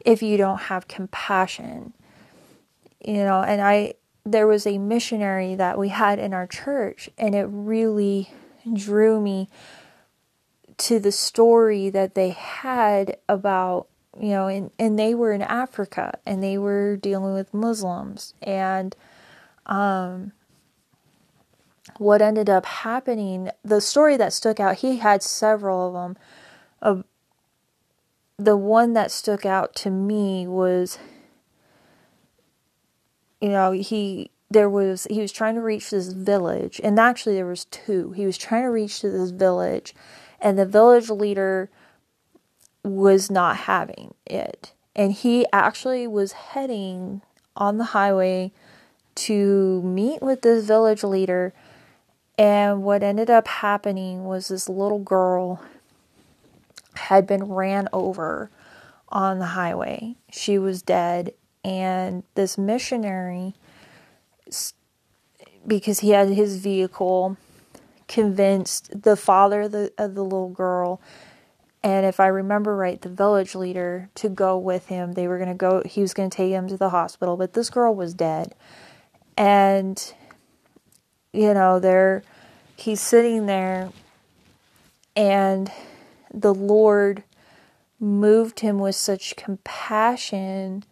if 0.05 0.21
you 0.21 0.37
don't 0.37 0.59
have 0.59 0.87
compassion. 0.87 1.93
You 3.03 3.23
know, 3.23 3.41
and 3.41 3.59
I 3.59 3.95
there 4.23 4.45
was 4.45 4.67
a 4.67 4.77
missionary 4.77 5.55
that 5.55 5.79
we 5.79 5.89
had 5.89 6.19
in 6.19 6.31
our 6.31 6.45
church, 6.45 7.09
and 7.17 7.33
it 7.33 7.47
really 7.49 8.29
drew 8.71 9.19
me 9.19 9.49
to 10.77 10.99
the 10.99 11.11
story 11.11 11.89
that 11.89 12.13
they 12.13 12.29
had 12.29 13.17
about 13.27 13.87
you 14.19 14.29
know 14.29 14.47
and, 14.47 14.69
and 14.77 14.99
they 14.99 15.15
were 15.15 15.31
in 15.31 15.41
africa 15.41 16.19
and 16.25 16.43
they 16.43 16.57
were 16.57 16.97
dealing 16.97 17.33
with 17.33 17.51
muslims 17.53 18.35
and 18.43 18.95
um 19.65 20.31
what 21.99 22.21
ended 22.21 22.49
up 22.49 22.65
happening 22.65 23.49
the 23.63 23.81
story 23.81 24.17
that 24.17 24.33
stuck 24.33 24.59
out 24.59 24.77
he 24.77 24.97
had 24.97 25.23
several 25.23 25.87
of 25.87 25.93
them 25.93 26.17
uh, 26.81 27.01
the 28.37 28.57
one 28.57 28.93
that 28.93 29.11
stuck 29.11 29.45
out 29.45 29.73
to 29.75 29.89
me 29.89 30.47
was 30.47 30.99
you 33.41 33.49
know, 33.49 33.71
he 33.71 34.31
there 34.49 34.69
was 34.69 35.07
he 35.09 35.19
was 35.19 35.31
trying 35.31 35.55
to 35.55 35.61
reach 35.61 35.89
this 35.89 36.13
village 36.13 36.79
and 36.83 36.99
actually 36.99 37.35
there 37.35 37.45
was 37.45 37.65
two. 37.65 38.11
He 38.11 38.25
was 38.25 38.37
trying 38.37 38.63
to 38.63 38.69
reach 38.69 39.01
to 39.01 39.09
this 39.09 39.31
village 39.31 39.93
and 40.39 40.57
the 40.57 40.65
village 40.65 41.09
leader 41.09 41.69
was 42.83 43.29
not 43.29 43.57
having 43.57 44.13
it. 44.25 44.73
And 44.95 45.11
he 45.11 45.45
actually 45.53 46.07
was 46.07 46.31
heading 46.31 47.21
on 47.55 47.77
the 47.77 47.85
highway 47.85 48.51
to 49.15 49.81
meet 49.81 50.21
with 50.21 50.41
this 50.41 50.65
village 50.65 51.03
leader 51.03 51.53
and 52.37 52.83
what 52.83 53.03
ended 53.03 53.29
up 53.29 53.47
happening 53.47 54.25
was 54.25 54.47
this 54.49 54.69
little 54.69 54.99
girl 54.99 55.61
had 56.95 57.25
been 57.25 57.45
ran 57.45 57.87
over 57.91 58.51
on 59.09 59.39
the 59.39 59.47
highway. 59.47 60.15
She 60.31 60.57
was 60.57 60.81
dead. 60.81 61.33
And 61.63 62.23
this 62.35 62.57
missionary 62.57 63.53
because 65.65 65.99
he 65.99 66.11
had 66.11 66.29
his 66.29 66.57
vehicle 66.57 67.37
convinced 68.07 69.01
the 69.03 69.17
father 69.17 69.63
of 69.63 69.71
the, 69.73 69.91
of 69.97 70.15
the 70.15 70.23
little 70.23 70.47
girl 70.47 71.01
and 71.83 72.05
if 72.05 72.21
i 72.21 72.27
remember 72.27 72.73
right 72.73 73.01
the 73.01 73.09
village 73.09 73.53
leader 73.53 74.09
to 74.15 74.29
go 74.29 74.57
with 74.57 74.87
him. 74.87 75.11
They 75.11 75.27
were 75.27 75.37
going 75.37 75.49
to 75.49 75.55
go 75.55 75.83
he 75.85 75.99
was 75.99 76.13
going 76.13 76.29
to 76.29 76.35
take 76.35 76.51
him 76.51 76.69
to 76.69 76.77
the 76.77 76.91
hospital 76.91 77.35
but 77.35 77.51
this 77.51 77.69
girl 77.69 77.93
was 77.93 78.13
dead. 78.13 78.55
And, 79.35 80.13
you 81.37 81.53
know, 81.53 81.79
they're, 81.79 82.23
he's 82.75 82.99
sitting 82.99 83.45
there 83.45 83.91
and 85.15 85.71
the 86.33 86.53
Lord 86.53 87.23
moved 87.99 88.61
him 88.61 88.79
with 88.79 88.95
such 88.95 89.35
compassion 89.35 90.83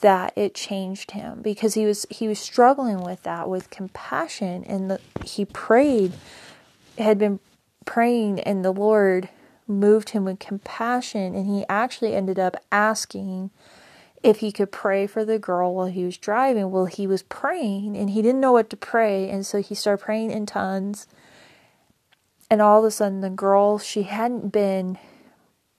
that 0.00 0.32
it 0.36 0.54
changed 0.54 1.12
him 1.12 1.42
because 1.42 1.74
he 1.74 1.84
was 1.84 2.06
he 2.08 2.28
was 2.28 2.38
struggling 2.38 3.02
with 3.02 3.22
that 3.24 3.48
with 3.48 3.68
compassion 3.68 4.64
and 4.64 4.90
the, 4.90 5.00
he 5.24 5.44
prayed 5.44 6.12
had 6.96 7.18
been 7.18 7.40
praying 7.84 8.38
and 8.40 8.64
the 8.64 8.72
Lord 8.72 9.28
moved 9.66 10.10
him 10.10 10.24
with 10.24 10.38
compassion 10.38 11.34
and 11.34 11.46
he 11.46 11.64
actually 11.68 12.14
ended 12.14 12.38
up 12.38 12.56
asking 12.70 13.50
if 14.22 14.38
he 14.38 14.50
could 14.50 14.72
pray 14.72 15.06
for 15.06 15.24
the 15.24 15.38
girl 15.38 15.74
while 15.74 15.86
he 15.86 16.04
was 16.04 16.16
driving. 16.16 16.70
Well, 16.70 16.86
he 16.86 17.06
was 17.06 17.22
praying 17.22 17.96
and 17.96 18.10
he 18.10 18.22
didn't 18.22 18.40
know 18.40 18.52
what 18.52 18.70
to 18.70 18.76
pray 18.76 19.28
and 19.28 19.46
so 19.46 19.62
he 19.62 19.74
started 19.74 20.04
praying 20.04 20.30
in 20.30 20.46
tongues. 20.46 21.06
And 22.50 22.62
all 22.62 22.80
of 22.80 22.84
a 22.84 22.90
sudden 22.90 23.20
the 23.20 23.30
girl, 23.30 23.78
she 23.78 24.02
hadn't 24.04 24.50
been 24.50 24.98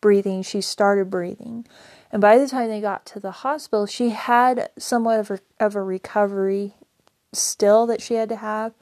breathing, 0.02 0.44
she 0.44 0.62
started 0.62 1.10
breathing. 1.10 1.66
And 2.12 2.22
by 2.22 2.38
the 2.38 2.48
time 2.48 2.70
they 2.70 2.82
got 2.82 3.06
to 3.08 3.20
the 3.20 3.32
hospital, 3.32 3.86
she 3.86 4.10
had 4.10 4.70
somewhat 4.78 5.20
of 5.20 5.32
a, 5.32 5.40
of 5.60 5.76
a 5.76 5.84
recovery 5.84 6.74
still 7.34 7.86
that 7.88 8.02
she 8.02 8.16
had 8.16 8.30
to 8.30 8.38
have. 8.38 8.74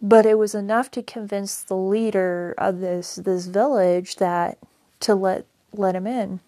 But 0.00 0.26
it 0.26 0.38
was 0.38 0.54
enough 0.54 0.90
to 0.92 1.02
convince 1.02 1.62
the 1.62 1.76
leader 1.76 2.54
of 2.58 2.80
this 2.80 3.16
this 3.16 3.46
village 3.46 4.16
that 4.16 4.58
to 5.00 5.14
let 5.14 5.46
let 5.72 5.96
him 5.96 6.06
in. 6.06 6.40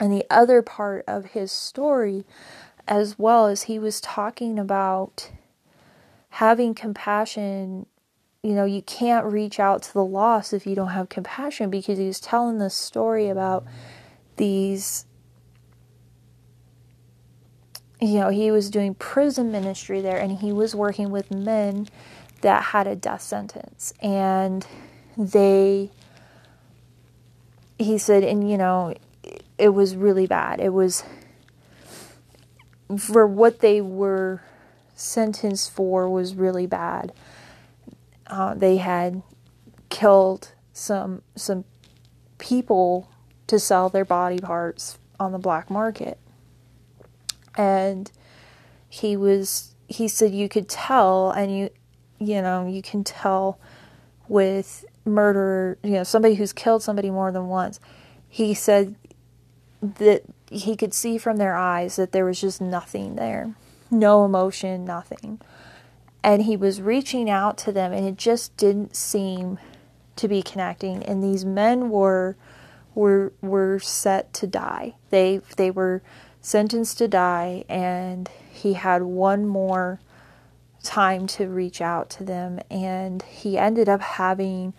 And 0.00 0.12
the 0.12 0.24
other 0.30 0.62
part 0.62 1.04
of 1.06 1.26
his 1.26 1.52
story 1.52 2.24
as 2.88 3.18
well 3.18 3.46
as 3.46 3.64
he 3.64 3.78
was 3.78 4.00
talking 4.00 4.58
about 4.58 5.30
having 6.30 6.74
compassion. 6.74 7.86
You 8.42 8.54
know, 8.54 8.64
you 8.64 8.82
can't 8.82 9.24
reach 9.26 9.60
out 9.60 9.82
to 9.82 9.92
the 9.92 10.04
lost 10.04 10.52
if 10.52 10.66
you 10.66 10.74
don't 10.74 10.88
have 10.88 11.08
compassion 11.08 11.70
because 11.70 11.98
he 11.98 12.06
was 12.06 12.20
telling 12.20 12.58
this 12.58 12.74
story 12.74 13.28
about 13.28 13.64
these 14.36 15.06
you 18.00 18.18
know, 18.18 18.30
he 18.30 18.50
was 18.50 18.68
doing 18.68 18.94
prison 18.94 19.52
ministry 19.52 20.00
there 20.00 20.18
and 20.18 20.38
he 20.38 20.52
was 20.52 20.74
working 20.74 21.10
with 21.10 21.30
men 21.30 21.86
that 22.40 22.64
had 22.64 22.88
a 22.88 22.96
death 22.96 23.22
sentence. 23.22 23.94
And 24.02 24.66
they 25.16 25.90
he 27.78 27.98
said 27.98 28.24
and 28.24 28.48
you 28.50 28.56
know 28.56 28.94
it 29.58 29.70
was 29.70 29.96
really 29.96 30.26
bad. 30.26 30.60
It 30.60 30.70
was 30.70 31.04
for 32.98 33.26
what 33.26 33.60
they 33.60 33.80
were 33.80 34.42
sentenced 34.94 35.70
for 35.70 36.08
was 36.08 36.34
really 36.34 36.66
bad 36.66 37.12
uh, 38.32 38.54
they 38.54 38.78
had 38.78 39.22
killed 39.90 40.52
some 40.72 41.20
some 41.36 41.64
people 42.38 43.10
to 43.46 43.58
sell 43.58 43.90
their 43.90 44.06
body 44.06 44.38
parts 44.38 44.98
on 45.20 45.32
the 45.32 45.38
black 45.38 45.70
market. 45.70 46.18
And 47.56 48.10
he 48.88 49.16
was 49.18 49.74
he 49.86 50.08
said 50.08 50.32
you 50.32 50.48
could 50.48 50.68
tell 50.68 51.30
and 51.30 51.56
you 51.56 51.70
you 52.18 52.40
know, 52.40 52.66
you 52.66 52.80
can 52.80 53.04
tell 53.04 53.58
with 54.28 54.84
murder, 55.04 55.76
you 55.82 55.90
know, 55.90 56.04
somebody 56.04 56.36
who's 56.36 56.54
killed 56.54 56.82
somebody 56.82 57.10
more 57.10 57.30
than 57.32 57.48
once. 57.48 57.80
He 58.28 58.54
said 58.54 58.94
that 59.82 60.22
he 60.48 60.76
could 60.76 60.94
see 60.94 61.18
from 61.18 61.36
their 61.36 61.56
eyes 61.56 61.96
that 61.96 62.12
there 62.12 62.24
was 62.24 62.40
just 62.40 62.60
nothing 62.60 63.16
there. 63.16 63.54
No 63.90 64.24
emotion, 64.24 64.84
nothing. 64.84 65.40
And 66.22 66.42
he 66.42 66.56
was 66.56 66.80
reaching 66.80 67.28
out 67.28 67.58
to 67.58 67.72
them 67.72 67.92
and 67.92 68.06
it 68.06 68.16
just 68.16 68.56
didn't 68.56 68.94
seem 68.94 69.58
to 70.16 70.28
be 70.28 70.42
connecting. 70.42 71.02
And 71.02 71.22
these 71.22 71.44
men 71.44 71.90
were 71.90 72.36
were 72.94 73.32
were 73.40 73.80
set 73.80 74.32
to 74.34 74.46
die. 74.46 74.94
They 75.10 75.40
they 75.56 75.70
were 75.70 76.02
sentenced 76.40 76.98
to 76.98 77.08
die 77.08 77.64
and 77.68 78.30
he 78.50 78.74
had 78.74 79.02
one 79.02 79.46
more 79.46 80.00
time 80.82 81.26
to 81.26 81.48
reach 81.48 81.80
out 81.80 82.08
to 82.10 82.24
them. 82.24 82.60
And 82.70 83.22
he 83.22 83.58
ended 83.58 83.88
up 83.88 84.00
having 84.00 84.74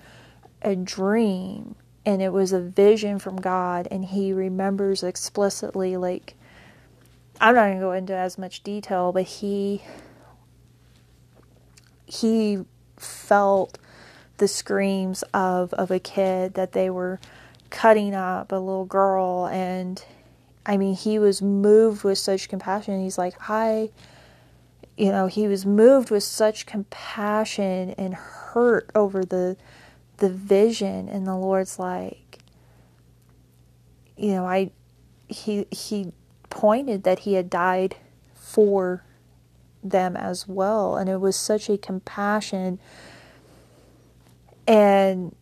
a 0.61 0.75
dream 0.77 1.75
and 2.05 2.21
it 2.21 2.33
was 2.33 2.51
a 2.51 2.59
vision 2.59 3.19
from 3.19 3.37
God 3.37 3.87
and 3.89 4.05
he 4.05 4.33
remembers 4.33 5.03
explicitly 5.03 5.97
like 5.97 6.35
I'm 7.39 7.55
not 7.55 7.63
going 7.63 7.77
to 7.77 7.81
go 7.81 7.91
into 7.91 8.15
as 8.15 8.37
much 8.37 8.63
detail 8.63 9.11
but 9.11 9.23
he 9.23 9.81
he 12.05 12.63
felt 12.97 13.77
the 14.37 14.47
screams 14.47 15.23
of 15.33 15.73
of 15.73 15.91
a 15.91 15.99
kid 15.99 16.53
that 16.55 16.73
they 16.73 16.89
were 16.89 17.19
cutting 17.69 18.13
up 18.13 18.51
a 18.51 18.55
little 18.55 18.85
girl 18.85 19.47
and 19.47 20.03
I 20.65 20.77
mean 20.77 20.95
he 20.95 21.19
was 21.19 21.41
moved 21.41 22.03
with 22.03 22.17
such 22.17 22.49
compassion. 22.49 23.01
He's 23.01 23.17
like 23.17 23.35
I 23.49 23.89
you 24.97 25.11
know 25.11 25.27
he 25.27 25.47
was 25.47 25.65
moved 25.65 26.11
with 26.11 26.23
such 26.23 26.65
compassion 26.65 27.91
and 27.97 28.13
hurt 28.13 28.89
over 28.93 29.23
the 29.23 29.57
the 30.23 30.29
vision 30.29 31.09
and 31.09 31.27
the 31.27 31.35
Lord's 31.35 31.77
like 31.77 32.39
you 34.15 34.31
know 34.31 34.45
I 34.45 34.71
he 35.27 35.67
he 35.71 36.13
pointed 36.49 37.03
that 37.03 37.19
he 37.19 37.33
had 37.33 37.49
died 37.49 37.97
for 38.33 39.03
them 39.83 40.15
as 40.15 40.47
well. 40.47 40.95
And 40.95 41.09
it 41.09 41.19
was 41.19 41.35
such 41.35 41.69
a 41.69 41.77
compassion. 41.77 42.79
And 44.67 45.35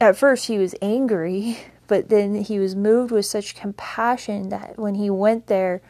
at 0.00 0.16
first 0.16 0.46
he 0.46 0.58
was 0.58 0.74
angry, 0.80 1.58
but 1.86 2.08
then 2.08 2.36
he 2.36 2.58
was 2.58 2.76
moved 2.76 3.10
with 3.10 3.26
such 3.26 3.56
compassion 3.56 4.50
that 4.50 4.78
when 4.78 4.94
he 4.94 5.10
went 5.10 5.46
there, 5.46 5.82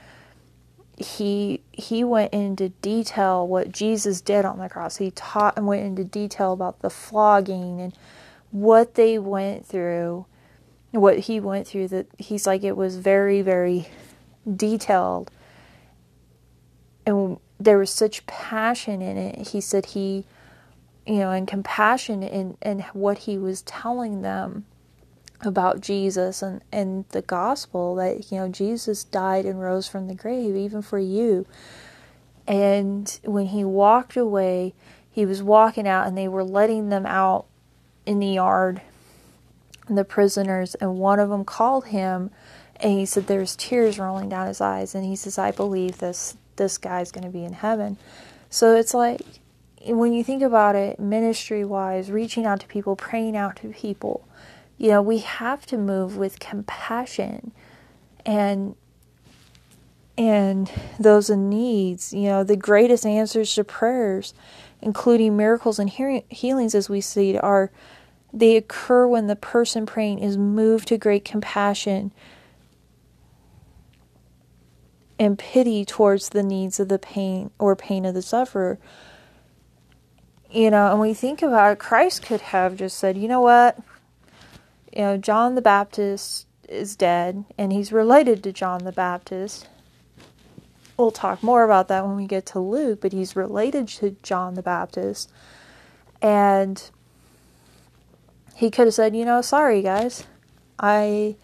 he 1.00 1.62
he 1.72 2.04
went 2.04 2.32
into 2.32 2.68
detail 2.68 3.46
what 3.46 3.72
Jesus 3.72 4.20
did 4.20 4.44
on 4.44 4.58
the 4.58 4.68
cross. 4.68 4.98
He 4.98 5.10
taught 5.10 5.56
and 5.56 5.66
went 5.66 5.84
into 5.84 6.04
detail 6.04 6.52
about 6.52 6.80
the 6.80 6.90
flogging 6.90 7.80
and 7.80 7.96
what 8.50 8.94
they 8.94 9.18
went 9.18 9.64
through, 9.64 10.26
what 10.90 11.20
he 11.20 11.40
went 11.40 11.66
through. 11.66 11.88
That 11.88 12.06
he's 12.18 12.46
like 12.46 12.62
it 12.62 12.76
was 12.76 12.96
very 12.96 13.40
very 13.40 13.88
detailed 14.56 15.30
and 17.06 17.38
there 17.58 17.78
was 17.78 17.90
such 17.90 18.26
passion 18.26 19.02
in 19.02 19.16
it. 19.16 19.48
He 19.48 19.60
said 19.60 19.86
he, 19.86 20.24
you 21.06 21.16
know, 21.16 21.30
and 21.30 21.46
compassion 21.46 22.22
in, 22.22 22.56
in 22.62 22.80
what 22.92 23.18
he 23.18 23.36
was 23.36 23.62
telling 23.62 24.22
them 24.22 24.64
about 25.42 25.80
Jesus 25.80 26.42
and, 26.42 26.62
and 26.70 27.04
the 27.10 27.22
gospel 27.22 27.94
that, 27.96 28.30
you 28.30 28.38
know, 28.38 28.48
Jesus 28.48 29.04
died 29.04 29.44
and 29.44 29.60
rose 29.60 29.88
from 29.88 30.08
the 30.08 30.14
grave, 30.14 30.56
even 30.56 30.82
for 30.82 30.98
you. 30.98 31.46
And 32.46 33.18
when 33.24 33.46
he 33.46 33.64
walked 33.64 34.16
away, 34.16 34.74
he 35.10 35.24
was 35.24 35.42
walking 35.42 35.88
out 35.88 36.06
and 36.06 36.16
they 36.16 36.28
were 36.28 36.44
letting 36.44 36.88
them 36.88 37.06
out 37.06 37.46
in 38.06 38.18
the 38.18 38.26
yard, 38.26 38.82
the 39.88 40.04
prisoners, 40.04 40.74
and 40.76 40.98
one 40.98 41.18
of 41.18 41.30
them 41.30 41.44
called 41.44 41.86
him 41.86 42.30
and 42.76 42.98
he 42.98 43.04
said 43.04 43.26
there's 43.26 43.56
tears 43.56 43.98
rolling 43.98 44.30
down 44.30 44.46
his 44.46 44.58
eyes 44.58 44.94
and 44.94 45.04
he 45.04 45.14
says 45.14 45.36
i 45.36 45.50
believe 45.50 45.98
this 45.98 46.34
this 46.60 46.78
guy's 46.78 47.10
going 47.10 47.24
to 47.24 47.30
be 47.30 47.42
in 47.42 47.54
heaven. 47.54 47.96
So 48.50 48.76
it's 48.76 48.94
like 48.94 49.22
when 49.86 50.12
you 50.12 50.22
think 50.22 50.42
about 50.42 50.76
it 50.76 51.00
ministry 51.00 51.64
wise, 51.64 52.10
reaching 52.10 52.44
out 52.44 52.60
to 52.60 52.66
people, 52.66 52.94
praying 52.94 53.36
out 53.36 53.56
to 53.56 53.68
people, 53.68 54.28
you 54.80 54.88
know, 54.88 55.02
we 55.02 55.18
have 55.18 55.66
to 55.66 55.76
move 55.76 56.16
with 56.16 56.40
compassion 56.40 57.52
and 58.24 58.74
and 60.16 60.70
those 60.98 61.28
in 61.28 61.50
needs, 61.50 62.14
you 62.14 62.22
know, 62.22 62.42
the 62.42 62.56
greatest 62.56 63.04
answers 63.04 63.54
to 63.54 63.64
prayers, 63.64 64.32
including 64.80 65.36
miracles 65.36 65.78
and 65.78 65.90
healings 65.90 66.74
as 66.74 66.88
we 66.88 67.02
see 67.02 67.36
are 67.36 67.70
they 68.32 68.56
occur 68.56 69.06
when 69.06 69.26
the 69.26 69.36
person 69.36 69.84
praying 69.84 70.20
is 70.20 70.38
moved 70.38 70.88
to 70.88 70.96
great 70.96 71.26
compassion 71.26 72.10
and 75.18 75.38
pity 75.38 75.84
towards 75.84 76.30
the 76.30 76.42
needs 76.42 76.80
of 76.80 76.88
the 76.88 76.98
pain 76.98 77.50
or 77.58 77.76
pain 77.76 78.06
of 78.06 78.14
the 78.14 78.22
sufferer. 78.22 78.78
You 80.50 80.70
know, 80.70 80.90
and 80.90 81.00
we 81.00 81.12
think 81.12 81.42
about 81.42 81.72
it, 81.72 81.78
Christ 81.78 82.22
could 82.22 82.40
have 82.40 82.76
just 82.76 82.98
said, 82.98 83.18
you 83.18 83.28
know 83.28 83.42
what? 83.42 83.78
You 84.92 85.02
know, 85.02 85.16
John 85.16 85.54
the 85.54 85.62
Baptist 85.62 86.46
is 86.68 86.96
dead, 86.96 87.44
and 87.58 87.72
he's 87.72 87.92
related 87.92 88.42
to 88.44 88.52
John 88.52 88.84
the 88.84 88.92
Baptist. 88.92 89.68
We'll 90.96 91.10
talk 91.10 91.42
more 91.42 91.64
about 91.64 91.88
that 91.88 92.06
when 92.06 92.16
we 92.16 92.26
get 92.26 92.46
to 92.46 92.60
Luke, 92.60 93.00
but 93.00 93.12
he's 93.12 93.34
related 93.34 93.88
to 93.88 94.16
John 94.22 94.54
the 94.54 94.62
Baptist. 94.62 95.30
And 96.20 96.90
he 98.54 98.70
could 98.70 98.86
have 98.86 98.94
said, 98.94 99.16
you 99.16 99.24
know, 99.24 99.40
sorry 99.40 99.80
guys, 99.80 100.26
I 100.78 101.36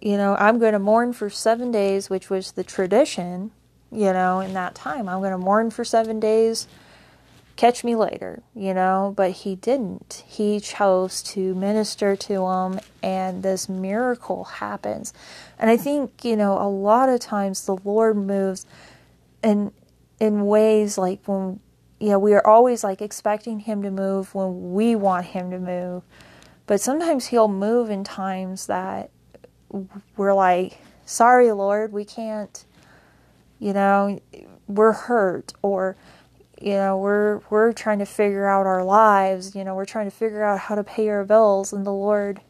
you 0.00 0.16
know, 0.16 0.34
I'm 0.36 0.58
going 0.58 0.72
to 0.72 0.78
mourn 0.78 1.12
for 1.12 1.28
seven 1.28 1.70
days, 1.70 2.08
which 2.08 2.30
was 2.30 2.52
the 2.52 2.64
tradition 2.64 3.52
you 3.92 4.12
know, 4.12 4.40
in 4.40 4.52
that 4.54 4.74
time. 4.74 5.08
I'm 5.08 5.18
going 5.18 5.32
to 5.32 5.38
mourn 5.38 5.70
for 5.70 5.84
seven 5.84 6.20
days. 6.20 6.68
Catch 7.60 7.84
me 7.84 7.94
later, 7.94 8.42
you 8.54 8.72
know, 8.72 9.12
but 9.14 9.32
he 9.32 9.54
didn't. 9.54 10.24
He 10.26 10.60
chose 10.60 11.22
to 11.24 11.54
minister 11.54 12.16
to 12.16 12.46
him, 12.46 12.80
and 13.02 13.42
this 13.42 13.68
miracle 13.68 14.44
happens. 14.44 15.12
And 15.58 15.68
I 15.68 15.76
think, 15.76 16.24
you 16.24 16.36
know, 16.36 16.56
a 16.56 16.64
lot 16.70 17.10
of 17.10 17.20
times 17.20 17.66
the 17.66 17.76
Lord 17.76 18.16
moves 18.16 18.64
in 19.44 19.72
in 20.18 20.46
ways 20.46 20.96
like 20.96 21.20
when 21.26 21.60
you 21.98 22.08
know, 22.08 22.18
we 22.18 22.32
are 22.32 22.46
always 22.46 22.82
like 22.82 23.02
expecting 23.02 23.60
him 23.60 23.82
to 23.82 23.90
move 23.90 24.34
when 24.34 24.72
we 24.72 24.96
want 24.96 25.26
him 25.26 25.50
to 25.50 25.58
move. 25.58 26.02
But 26.66 26.80
sometimes 26.80 27.26
he'll 27.26 27.46
move 27.46 27.90
in 27.90 28.04
times 28.04 28.68
that 28.68 29.10
we're 30.16 30.32
like, 30.32 30.78
sorry, 31.04 31.52
Lord, 31.52 31.92
we 31.92 32.06
can't, 32.06 32.64
you 33.58 33.74
know, 33.74 34.18
we're 34.66 34.92
hurt 34.92 35.52
or 35.60 35.98
you 36.60 36.74
know, 36.74 36.98
we're 36.98 37.40
we're 37.50 37.72
trying 37.72 38.00
to 38.00 38.06
figure 38.06 38.46
out 38.46 38.66
our 38.66 38.84
lives, 38.84 39.54
you 39.54 39.64
know, 39.64 39.74
we're 39.74 39.86
trying 39.86 40.10
to 40.10 40.16
figure 40.16 40.44
out 40.44 40.58
how 40.58 40.74
to 40.74 40.84
pay 40.84 41.08
our 41.08 41.24
bills 41.24 41.72
and 41.72 41.86
the 41.86 41.92
Lord 41.92 42.40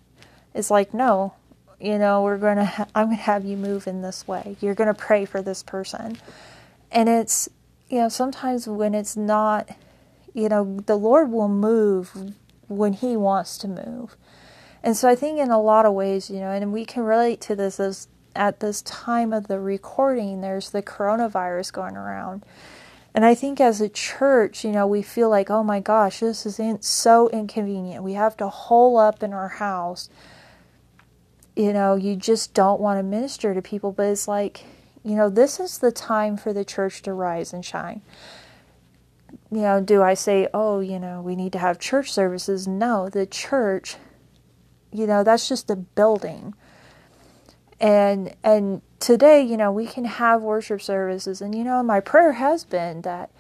is 0.55 0.71
like, 0.71 0.93
"No, 0.93 1.35
you 1.81 1.99
know, 1.99 2.23
we're 2.23 2.39
going 2.39 2.57
to 2.57 2.65
ha- 2.65 2.89
I'm 2.95 3.07
going 3.07 3.17
to 3.17 3.23
have 3.23 3.45
you 3.45 3.57
move 3.57 3.87
in 3.87 4.03
this 4.03 4.27
way. 4.27 4.57
You're 4.61 4.75
going 4.75 4.93
to 4.93 4.95
pray 4.95 5.25
for 5.25 5.43
this 5.43 5.63
person." 5.63 6.19
And 6.91 7.09
it's 7.09 7.49
you 7.89 7.99
know, 7.99 8.09
sometimes 8.09 8.69
when 8.69 8.95
it's 8.95 9.17
not, 9.17 9.69
you 10.33 10.49
know, 10.49 10.81
the 10.87 10.97
Lord 10.97 11.31
will 11.31 11.49
move 11.49 12.35
when 12.69 12.93
He 12.93 13.17
wants 13.17 13.59
to 13.59 13.69
move. 13.69 14.17
And 14.83 14.97
so 14.97 15.09
I 15.09 15.15
think 15.15 15.39
in 15.39 15.51
a 15.51 15.61
lot 15.61 15.85
of 15.85 15.93
ways, 15.93 16.31
you 16.31 16.41
know, 16.41 16.51
and 16.51 16.73
we 16.73 16.85
can 16.85 17.03
relate 17.03 17.41
to 17.43 17.57
this 17.57 17.79
as 17.79 18.09
at 18.37 18.61
this 18.61 18.81
time 18.83 19.33
of 19.33 19.49
the 19.49 19.59
recording, 19.59 20.41
there's 20.41 20.71
the 20.71 20.83
coronavirus 20.83 21.73
going 21.73 21.97
around. 21.97 22.45
And 23.15 23.25
I 23.25 23.35
think 23.35 23.61
as 23.61 23.81
a 23.81 23.89
church, 23.89 24.65
you 24.65 24.71
know, 24.71 24.87
we 24.87 25.03
feel 25.03 25.29
like, 25.29 25.51
oh 25.51 25.65
my 25.65 25.81
gosh, 25.81 26.21
this 26.21 26.47
is 26.47 26.59
in, 26.61 26.81
so 26.81 27.29
inconvenient. 27.31 28.05
We 28.05 28.13
have 28.13 28.37
to 28.37 28.49
hole 28.49 28.97
up 28.97 29.23
in 29.23 29.33
our 29.33 29.49
house. 29.49 30.09
You 31.57 31.73
know, 31.73 31.97
you 31.97 32.15
just 32.15 32.55
don't 32.55 32.81
want 32.81 32.99
to 32.99 33.03
minister 33.03 33.53
to 33.53 33.61
people, 33.61 33.91
but 33.91 34.07
it's 34.07 34.29
like, 34.29 34.65
you 35.03 35.17
know, 35.17 35.29
this 35.29 35.59
is 35.59 35.79
the 35.79 35.91
time 35.91 36.37
for 36.37 36.53
the 36.53 36.65
church 36.65 37.03
to 37.03 37.13
rise 37.13 37.53
and 37.53 37.65
shine. 37.65 38.03
You 39.51 39.63
know, 39.63 39.81
do 39.81 40.03
I 40.03 40.15
say, 40.15 40.49
oh, 40.55 40.79
you 40.79 41.01
know, 41.01 41.21
we 41.21 41.35
need 41.35 41.53
to 41.53 41.59
have 41.59 41.81
church 41.81 42.13
services? 42.13 42.69
No, 42.69 43.09
the 43.09 43.27
church, 43.27 43.97
you 44.93 45.07
know, 45.07 45.25
that's 45.25 45.49
just 45.49 45.71
a 45.71 45.77
building. 45.77 46.55
And 47.81 48.35
and 48.45 48.83
today, 48.99 49.43
you 49.43 49.57
know, 49.57 49.73
we 49.73 49.87
can 49.87 50.05
have 50.05 50.43
worship 50.43 50.83
services 50.83 51.41
and 51.41 51.55
you 51.55 51.65
know, 51.65 51.83
my 51.83 52.01
prayer 52.01 52.33
has 52.33 52.65
been 52.65 53.03
that 53.03 53.31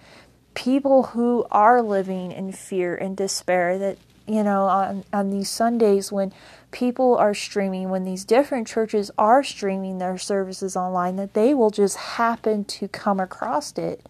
people 0.54 1.04
who 1.04 1.46
are 1.50 1.82
living 1.82 2.32
in 2.32 2.52
fear 2.52 2.94
and 2.94 3.16
despair 3.16 3.78
that 3.78 3.98
you 4.26 4.44
know, 4.44 4.66
on, 4.66 5.04
on 5.12 5.30
these 5.30 5.50
Sundays 5.50 6.12
when 6.12 6.32
people 6.70 7.16
are 7.16 7.34
streaming, 7.34 7.90
when 7.90 8.04
these 8.04 8.24
different 8.24 8.68
churches 8.68 9.10
are 9.18 9.42
streaming 9.42 9.98
their 9.98 10.16
services 10.18 10.76
online, 10.76 11.16
that 11.16 11.34
they 11.34 11.52
will 11.52 11.70
just 11.70 11.96
happen 11.96 12.64
to 12.64 12.86
come 12.86 13.18
across 13.18 13.76
it 13.76 14.06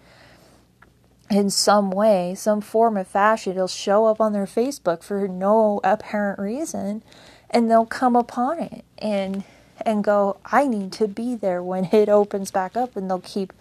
in 1.31 1.49
some 1.49 1.91
way, 1.91 2.35
some 2.35 2.61
form 2.61 2.99
of 2.99 3.09
fashion. 3.09 3.53
It'll 3.53 3.67
show 3.67 4.05
up 4.05 4.21
on 4.21 4.35
their 4.35 4.45
Facebook 4.45 5.03
for 5.03 5.27
no 5.27 5.81
apparent 5.85 6.39
reason, 6.39 7.03
and 7.49 7.71
they'll 7.71 7.87
come 7.87 8.15
upon 8.15 8.59
it 8.59 8.85
and 8.99 9.43
and 9.85 10.05
go, 10.05 10.39
I 10.45 10.67
need 10.67 10.93
to 10.93 11.09
be 11.09 11.35
there 11.35 11.63
when 11.63 11.87
it 11.93 12.09
opens 12.09 12.51
back 12.51 12.77
up, 12.77 12.97
and 12.97 13.11
they'll 13.11 13.21
keep 13.21 13.53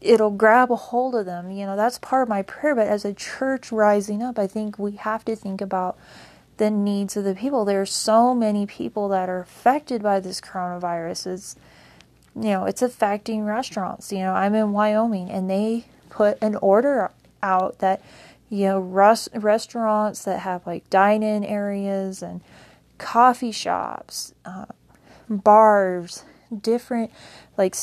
it'll 0.00 0.30
grab 0.30 0.70
a 0.70 0.76
hold 0.76 1.14
of 1.14 1.26
them. 1.26 1.50
You 1.50 1.64
know, 1.64 1.76
that's 1.76 1.98
part 1.98 2.24
of 2.24 2.28
my 2.28 2.42
prayer. 2.42 2.74
But 2.74 2.88
as 2.88 3.04
a 3.04 3.14
church 3.14 3.70
rising 3.70 4.22
up, 4.22 4.38
I 4.38 4.46
think 4.46 4.78
we 4.78 4.92
have 4.92 5.24
to 5.26 5.36
think 5.36 5.60
about 5.60 5.96
the 6.56 6.70
needs 6.70 7.16
of 7.16 7.24
the 7.24 7.34
people. 7.34 7.64
There 7.64 7.80
are 7.80 7.86
so 7.86 8.34
many 8.34 8.66
people 8.66 9.08
that 9.08 9.28
are 9.28 9.40
affected 9.40 10.02
by 10.02 10.20
this 10.20 10.40
coronavirus. 10.40 11.34
It's, 11.34 11.56
you 12.34 12.50
know, 12.50 12.64
it's 12.64 12.82
affecting 12.82 13.44
restaurants. 13.44 14.12
You 14.12 14.20
know, 14.20 14.32
I'm 14.32 14.54
in 14.54 14.72
Wyoming 14.72 15.30
and 15.30 15.48
they 15.48 15.86
put 16.10 16.38
an 16.42 16.56
order 16.56 17.10
out 17.42 17.78
that, 17.78 18.02
you 18.50 18.66
know, 18.66 18.80
rest, 18.80 19.28
restaurants 19.34 20.24
that 20.24 20.40
have 20.40 20.66
like 20.66 20.88
dine 20.90 21.22
in 21.22 21.44
areas 21.44 22.22
and 22.22 22.40
coffee 22.98 23.52
shops, 23.52 24.34
uh, 24.44 24.66
bars, 25.28 26.24
different 26.60 27.10
like 27.56 27.74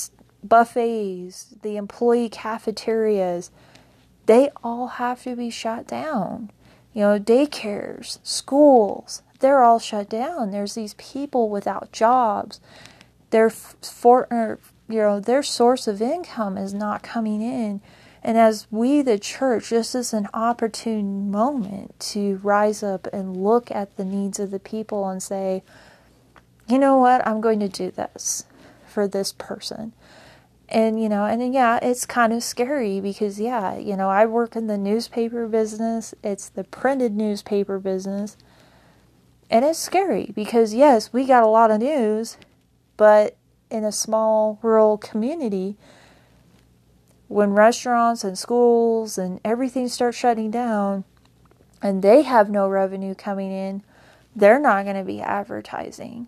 buffets, 0.44 1.56
the 1.62 1.78
employee 1.78 2.30
cafeterias, 2.30 3.52
they 4.26 4.50
all 4.64 4.88
have 4.88 5.24
to 5.24 5.36
be 5.36 5.50
shut 5.50 5.88
down. 5.88 6.52
You 6.94 7.02
know, 7.02 7.20
daycares, 7.20 8.20
schools, 8.24 9.22
they're 9.40 9.64
all 9.64 9.80
shut 9.80 10.10
down. 10.10 10.52
There's 10.52 10.76
these 10.76 10.94
people 10.96 11.50
without 11.50 11.92
jobs. 11.92 12.60
Their 13.30 13.50
for 13.50 14.28
er, 14.32 14.60
you 14.88 14.98
know, 14.98 15.20
their 15.20 15.44
source 15.44 15.88
of 15.88 16.02
income 16.02 16.58
is 16.58 16.74
not 16.74 17.04
coming 17.04 17.42
in. 17.42 17.82
And 18.22 18.38
as 18.38 18.68
we, 18.70 19.02
the 19.02 19.18
church, 19.18 19.70
this 19.70 19.96
is 19.96 20.14
an 20.14 20.28
opportune 20.34 21.32
moment 21.32 21.98
to 22.12 22.40
rise 22.44 22.84
up 22.84 23.08
and 23.14 23.38
look 23.38 23.72
at 23.72 23.96
the 23.96 24.04
needs 24.04 24.40
of 24.40 24.52
the 24.52 24.60
people 24.60 25.08
and 25.08 25.24
say, 25.24 25.64
you 26.70 26.78
know 26.78 26.98
what, 26.98 27.26
I'm 27.28 27.42
going 27.42 27.60
to 27.62 27.68
do 27.68 27.92
this 27.92 28.46
for 28.86 29.08
this 29.08 29.34
person. 29.34 29.94
And 30.72 31.02
you 31.02 31.10
know 31.10 31.26
and 31.26 31.52
yeah 31.52 31.80
it's 31.82 32.06
kind 32.06 32.32
of 32.32 32.44
scary 32.44 33.00
because 33.02 33.40
yeah 33.40 33.76
you 33.76 33.98
know 33.98 34.08
i 34.08 34.28
work 34.28 34.56
in 34.56 34.68
the 34.68 34.78
newspaper 34.78 35.48
business. 35.48 36.14
It's 36.24 36.48
the 36.48 36.64
printed 36.64 37.16
newspaper 37.16 37.80
business. 37.80 38.38
And 39.50 39.66
it's 39.66 39.80
scary 39.80 40.32
because 40.36 40.76
yes 40.76 41.12
we 41.12 41.26
got 41.26 41.42
a 41.42 41.48
lot 41.48 41.72
of 41.72 41.80
news 41.80 42.38
but 42.98 43.36
in 43.72 43.84
a 43.84 43.92
small 43.92 44.60
rural 44.62 44.98
community 45.00 45.76
when 47.28 47.52
restaurants 47.54 48.24
and 48.24 48.38
schools 48.38 49.18
and 49.18 49.40
everything 49.44 49.88
starts 49.88 50.18
shutting 50.18 50.52
down 50.52 51.04
and 51.82 52.04
they 52.04 52.22
have 52.22 52.50
no 52.50 52.68
revenue 52.68 53.16
coming 53.16 53.52
in 53.52 53.82
they're 54.36 54.60
not 54.60 54.84
going 54.84 54.96
to 54.96 55.04
be 55.04 55.20
advertising 55.20 56.28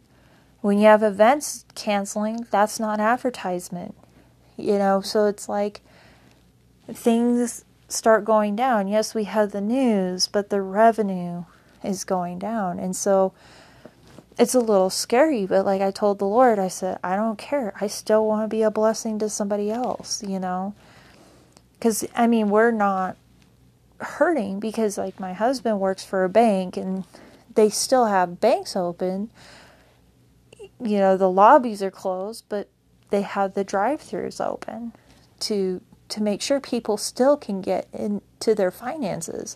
when 0.62 0.78
you 0.78 0.86
have 0.86 1.04
events 1.04 1.66
canceling 1.76 2.46
that's 2.52 2.80
not 2.80 3.00
advertisement 3.00 3.96
you 4.62 4.78
know, 4.78 5.02
so 5.02 5.26
it's 5.26 5.50
like 5.50 5.82
things 6.92 7.66
start 7.88 8.24
going 8.24 8.56
down. 8.56 8.88
Yes, 8.88 9.16
we 9.16 9.26
have 9.26 9.52
the 9.52 9.62
news, 9.62 10.28
but 10.28 10.50
the 10.50 10.62
revenue 10.62 11.46
is 11.84 12.04
going 12.04 12.40
down. 12.40 12.80
And 12.80 12.96
so 12.96 13.34
it's 14.38 14.54
a 14.54 14.60
little 14.60 14.90
scary, 14.90 15.46
but 15.46 15.66
like 15.66 15.82
I 15.82 15.92
told 15.92 16.20
the 16.20 16.26
Lord, 16.26 16.60
I 16.60 16.68
said, 16.68 17.00
I 17.04 17.16
don't 17.16 17.38
care. 17.38 17.74
I 17.82 17.88
still 17.88 18.26
want 18.26 18.44
to 18.44 18.56
be 18.56 18.62
a 18.62 18.72
blessing 18.72 19.20
to 19.20 19.30
somebody 19.30 19.72
else, 19.72 20.24
you 20.24 20.40
know? 20.40 20.74
Because, 21.74 22.06
I 22.16 22.28
mean, 22.28 22.50
we're 22.50 22.72
not 22.72 23.18
hurting 24.00 24.60
because, 24.60 25.00
like, 25.00 25.20
my 25.20 25.34
husband 25.34 25.80
works 25.80 26.04
for 26.04 26.24
a 26.24 26.30
bank 26.30 26.78
and 26.78 27.06
they 27.56 27.70
still 27.70 28.06
have 28.06 28.40
banks 28.40 28.76
open. 28.76 29.32
You 30.84 30.98
know, 30.98 31.18
the 31.18 31.30
lobbies 31.30 31.84
are 31.84 31.92
closed, 31.92 32.46
but 32.50 32.68
they 33.10 33.22
have 33.22 33.54
the 33.54 33.64
drive-throughs 33.64 34.46
open 34.46 34.94
to 35.42 35.82
to 36.10 36.22
make 36.22 36.42
sure 36.42 36.60
people 36.60 36.98
still 36.98 37.38
can 37.38 37.62
get 37.62 37.88
into 37.94 38.54
their 38.54 38.72
finances. 38.72 39.56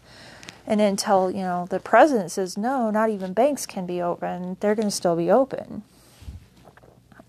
And 0.65 0.79
until, 0.79 1.29
you 1.29 1.41
know, 1.41 1.67
the 1.69 1.81
president 1.81 2.31
says 2.31 2.57
no, 2.57 2.89
not 2.89 3.09
even 3.09 3.33
banks 3.33 3.65
can 3.65 3.85
be 3.85 4.01
open, 4.01 4.55
they're 4.61 4.73
going 4.73 4.87
to 4.87 4.91
still 4.91 5.17
be 5.17 5.29
open. 5.29 5.83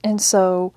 And 0.05 0.23
so 0.23 0.73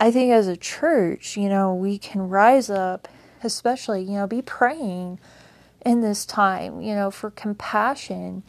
I 0.00 0.10
think 0.10 0.32
as 0.32 0.48
a 0.48 0.56
church, 0.56 1.36
you 1.36 1.48
know, 1.48 1.72
we 1.74 1.96
can 1.96 2.28
rise 2.28 2.68
up, 2.68 3.06
especially, 3.44 4.02
you 4.02 4.12
know, 4.12 4.26
be 4.26 4.42
praying 4.42 5.20
in 5.86 6.00
this 6.00 6.26
time, 6.26 6.80
you 6.80 6.94
know, 6.94 7.10
for 7.10 7.30
compassion 7.30 8.42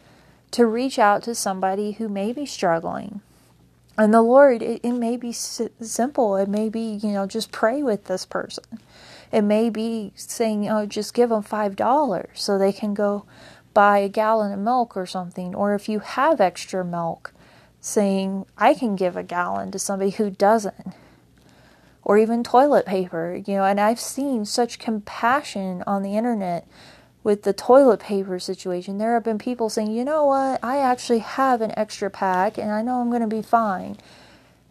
to 0.52 0.66
reach 0.66 0.98
out 0.98 1.22
to 1.24 1.34
somebody 1.34 1.92
who 1.92 2.08
may 2.08 2.32
be 2.32 2.46
struggling 2.46 3.20
and 3.98 4.12
the 4.12 4.22
Lord, 4.22 4.62
it, 4.62 4.80
it 4.82 4.92
may 4.92 5.16
be 5.16 5.32
simple. 5.32 6.36
It 6.36 6.48
may 6.48 6.68
be, 6.68 6.98
you 7.02 7.12
know, 7.12 7.26
just 7.26 7.52
pray 7.52 7.82
with 7.82 8.04
this 8.06 8.24
person. 8.24 8.64
It 9.30 9.42
may 9.42 9.70
be 9.70 10.12
saying, 10.14 10.68
oh, 10.68 10.86
just 10.86 11.14
give 11.14 11.30
them 11.30 11.42
$5 11.42 12.26
so 12.34 12.58
they 12.58 12.72
can 12.72 12.94
go 12.94 13.24
buy 13.74 13.98
a 13.98 14.08
gallon 14.08 14.52
of 14.52 14.58
milk 14.58 14.96
or 14.96 15.06
something. 15.06 15.54
Or 15.54 15.74
if 15.74 15.88
you 15.88 16.00
have 16.00 16.40
extra 16.40 16.84
milk, 16.84 17.32
saying, 17.80 18.46
I 18.56 18.74
can 18.74 18.96
give 18.96 19.16
a 19.16 19.22
gallon 19.22 19.70
to 19.72 19.78
somebody 19.78 20.12
who 20.12 20.30
doesn't. 20.30 20.94
Or 22.04 22.18
even 22.18 22.42
toilet 22.42 22.86
paper, 22.86 23.40
you 23.46 23.56
know, 23.56 23.64
and 23.64 23.78
I've 23.78 24.00
seen 24.00 24.44
such 24.44 24.78
compassion 24.78 25.84
on 25.86 26.02
the 26.02 26.16
internet 26.16 26.66
with 27.24 27.42
the 27.44 27.52
toilet 27.52 28.00
paper 28.00 28.38
situation, 28.38 28.98
there 28.98 29.14
have 29.14 29.24
been 29.24 29.38
people 29.38 29.68
saying, 29.68 29.92
you 29.92 30.04
know 30.04 30.26
what, 30.26 30.62
I 30.62 30.78
actually 30.78 31.20
have 31.20 31.60
an 31.60 31.72
extra 31.78 32.10
pack 32.10 32.58
and 32.58 32.70
I 32.70 32.82
know 32.82 33.00
I'm 33.00 33.10
going 33.10 33.22
to 33.22 33.28
be 33.28 33.42
fine. 33.42 33.96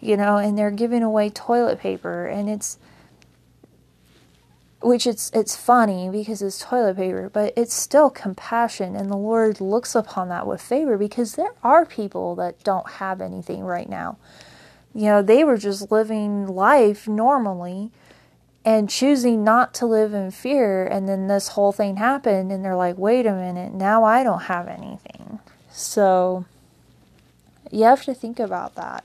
you 0.01 0.17
know, 0.17 0.37
and 0.37 0.57
they're 0.57 0.71
giving 0.71 1.03
away 1.03 1.29
toilet 1.29 1.79
paper 1.79 2.25
and 2.25 2.49
it's 2.49 2.77
which 4.81 5.05
it's 5.05 5.29
it's 5.33 5.55
funny 5.55 6.09
because 6.09 6.41
it's 6.41 6.59
toilet 6.59 6.97
paper, 6.97 7.29
but 7.31 7.53
it's 7.55 7.73
still 7.73 8.09
compassion 8.09 8.95
and 8.95 9.11
the 9.11 9.17
Lord 9.17 9.61
looks 9.61 9.93
upon 9.93 10.29
that 10.29 10.47
with 10.47 10.61
favor 10.61 10.97
because 10.97 11.35
there 11.35 11.53
are 11.63 11.85
people 11.85 12.35
that 12.35 12.63
don't 12.63 12.89
have 12.93 13.21
anything 13.21 13.63
right 13.63 13.87
now. 13.87 14.17
You 14.93 15.05
know, 15.05 15.21
they 15.21 15.43
were 15.43 15.57
just 15.57 15.91
living 15.91 16.47
life 16.47 17.07
normally 17.07 17.91
and 18.63 18.89
choosing 18.89 19.43
not 19.43 19.73
to 19.75 19.85
live 19.85 20.13
in 20.13 20.31
fear 20.31 20.85
and 20.85 21.09
then 21.09 21.27
this 21.27 21.49
whole 21.49 21.71
thing 21.71 21.97
happened 21.97 22.51
and 22.51 22.63
they're 22.63 22.75
like, 22.75 22.97
"Wait 22.97 23.25
a 23.25 23.33
minute, 23.33 23.73
now 23.73 24.03
I 24.03 24.23
don't 24.23 24.43
have 24.43 24.67
anything." 24.67 25.39
So 25.71 26.45
you 27.71 27.83
have 27.85 28.03
to 28.03 28.13
think 28.13 28.39
about 28.39 28.75
that 28.75 29.03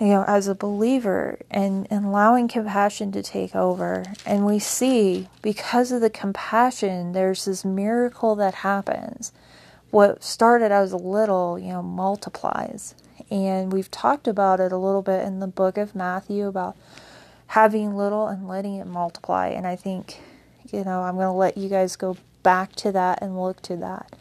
you 0.00 0.06
know, 0.06 0.24
as 0.26 0.48
a 0.48 0.54
believer 0.54 1.38
and, 1.50 1.86
and 1.90 2.06
allowing 2.06 2.48
compassion 2.48 3.12
to 3.12 3.22
take 3.22 3.54
over. 3.54 4.02
And 4.24 4.46
we 4.46 4.58
see 4.58 5.28
because 5.42 5.92
of 5.92 6.00
the 6.00 6.08
compassion, 6.08 7.12
there's 7.12 7.44
this 7.44 7.66
miracle 7.66 8.34
that 8.36 8.54
happens. 8.54 9.30
What 9.90 10.24
started 10.24 10.72
as 10.72 10.92
a 10.92 10.96
little, 10.96 11.58
you 11.58 11.68
know, 11.68 11.82
multiplies. 11.82 12.94
And 13.30 13.72
we've 13.72 13.90
talked 13.90 14.26
about 14.26 14.58
it 14.58 14.72
a 14.72 14.78
little 14.78 15.02
bit 15.02 15.26
in 15.26 15.40
the 15.40 15.46
book 15.46 15.76
of 15.76 15.94
Matthew 15.94 16.46
about 16.46 16.76
having 17.50 17.96
little 17.96 18.28
and 18.28 18.46
letting 18.46 18.76
it 18.76 18.86
multiply. 18.86 19.48
And 19.48 19.66
I 19.66 19.74
think, 19.74 20.20
you 20.70 20.84
know, 20.84 21.02
I'm 21.02 21.16
going 21.16 21.26
to 21.26 21.32
let 21.32 21.58
you 21.58 21.68
guys 21.68 21.96
go 21.96 22.16
back 22.44 22.76
to 22.76 22.92
that 22.92 23.20
and 23.20 23.42
look 23.42 23.60
to 23.62 23.76
that. 23.78 24.14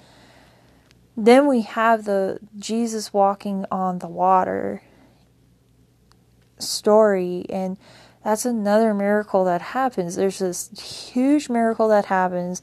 Then 1.15 1.45
we 1.45 1.61
have 1.61 2.05
the 2.05 2.39
Jesus 2.57 3.13
walking 3.13 3.65
on 3.71 3.99
the 3.99 4.07
water 4.07 4.81
story 6.57 7.45
and 7.49 7.77
that's 8.23 8.45
another 8.45 8.93
miracle 8.93 9.45
that 9.45 9.61
happens 9.61 10.17
there's 10.17 10.39
this 10.39 10.69
huge 11.13 11.47
miracle 11.47 11.87
that 11.87 12.07
happens 12.07 12.61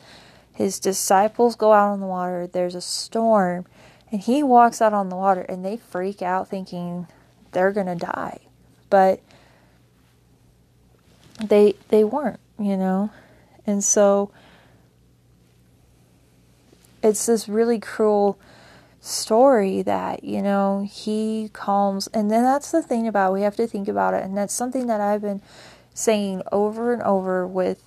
his 0.52 0.79
disciples 0.79 1.57
go 1.57 1.72
out 1.72 1.92
on 1.92 2.00
the 2.00 2.07
water 2.07 2.46
there's 2.46 2.74
a 2.74 2.81
storm 2.83 3.64
and 4.12 4.20
he 4.20 4.42
walks 4.42 4.83
out 4.83 4.92
on 4.92 5.09
the 5.09 5.16
water 5.16 5.40
and 5.48 5.64
they 5.64 5.79
freak 5.79 6.20
out 6.20 6.46
thinking 6.46 7.07
they're 7.52 7.72
going 7.72 7.87
to 7.87 7.94
die 7.94 8.38
but 8.90 9.18
they 11.40 11.75
they 11.88 12.05
weren't 12.05 12.40
you 12.59 12.77
know? 12.77 13.11
And 13.66 13.83
so 13.83 14.31
it's 17.03 17.27
this 17.27 17.49
really 17.49 17.79
cruel 17.79 18.38
story 19.01 19.83
that 19.83 20.25
you 20.25 20.42
know 20.42 20.85
he 20.90 21.49
calms 21.53 22.09
and 22.09 22.29
then 22.29 22.42
that's 22.42 22.72
the 22.72 22.83
thing 22.83 23.07
about 23.07 23.33
we 23.33 23.42
have 23.42 23.55
to 23.55 23.64
think 23.64 23.87
about 23.87 24.14
it 24.14 24.25
and 24.25 24.37
that's 24.37 24.53
something 24.53 24.88
that 24.88 25.01
I've 25.01 25.20
been 25.20 25.40
saying 25.94 26.42
over 26.51 26.92
and 26.92 27.01
over 27.03 27.46
with 27.46 27.85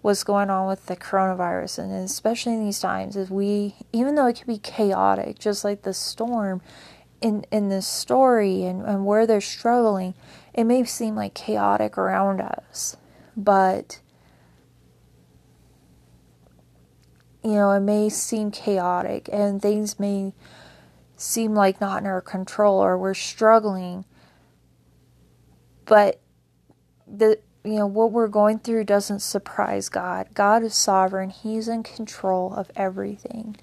what's 0.00 0.24
going 0.24 0.48
on 0.48 0.66
with 0.66 0.86
the 0.86 0.96
coronavirus 0.96 1.80
and 1.80 1.92
especially 1.92 2.54
in 2.54 2.64
these 2.64 2.80
times 2.80 3.16
is 3.16 3.28
we 3.28 3.74
even 3.92 4.14
though 4.14 4.26
it 4.26 4.36
can 4.36 4.46
be 4.46 4.58
chaotic 4.58 5.38
just 5.38 5.62
like 5.62 5.82
the 5.82 5.92
storm 5.92 6.62
in 7.22 7.44
in 7.50 7.68
this 7.68 7.86
story 7.86 8.64
and, 8.64 8.82
and 8.82 9.06
where 9.06 9.26
they're 9.26 9.40
struggling 9.40 10.14
it 10.52 10.64
may 10.64 10.84
seem 10.84 11.14
like 11.14 11.34
chaotic 11.34 11.96
around 11.96 12.40
us 12.40 12.96
but 13.36 14.00
you 17.42 17.52
know 17.52 17.70
it 17.70 17.80
may 17.80 18.08
seem 18.08 18.50
chaotic 18.50 19.28
and 19.32 19.62
things 19.62 19.98
may 19.98 20.32
seem 21.22 21.54
like 21.54 21.80
not 21.80 22.02
in 22.02 22.06
our 22.06 22.20
control 22.20 22.78
or 22.78 22.98
we're 22.98 23.14
struggling. 23.14 24.04
But 25.84 26.20
the 27.06 27.38
you 27.64 27.76
know 27.76 27.86
what 27.86 28.10
we're 28.10 28.28
going 28.28 28.58
through 28.58 28.84
doesn't 28.84 29.20
surprise 29.20 29.88
God. 29.88 30.28
God 30.34 30.62
is 30.64 30.74
sovereign. 30.74 31.30
He's 31.30 31.68
in 31.68 31.84
control 31.84 32.52
of 32.54 32.70
everything. 32.74 33.56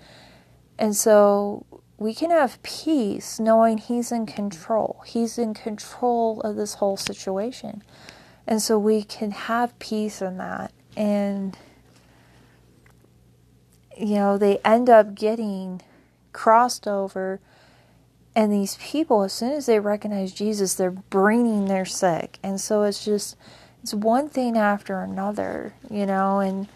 And 0.78 0.96
so 0.96 1.66
we 2.00 2.16
can 2.16 2.32
have 2.32 2.64
peace 2.64 3.40
knowing 3.40 3.78
he's 3.78 4.12
in 4.12 4.26
control. 4.26 5.04
He's 5.06 5.38
in 5.38 5.54
control 5.54 6.40
of 6.42 6.56
this 6.56 6.76
whole 6.76 6.96
situation. 6.96 7.84
And 8.48 8.62
so 8.62 8.80
we 8.80 9.04
can 9.04 9.32
have 9.32 9.78
peace 9.80 10.22
in 10.22 10.38
that 10.38 10.72
and 10.96 11.58
you 13.98 14.16
know, 14.16 14.38
they 14.38 14.60
end 14.64 14.90
up 14.90 15.14
getting 15.14 15.82
crossed 16.32 16.88
over 16.88 17.42
and 18.34 18.54
these 18.54 18.78
people, 18.78 19.24
as 19.24 19.34
soon 19.34 19.52
as 19.52 19.66
they 19.66 19.80
recognize 19.80 20.32
Jesus, 20.32 20.76
they're 20.76 20.92
bringing 20.92 21.66
their 21.66 21.84
sick. 21.84 22.40
And 22.42 22.62
so 22.62 22.84
it's 22.84 23.04
just, 23.04 23.36
it's 23.84 23.94
one 23.94 24.30
thing 24.30 24.58
after 24.58 25.02
another, 25.02 25.74
you 25.90 26.06
know, 26.06 26.40
and, 26.40 26.70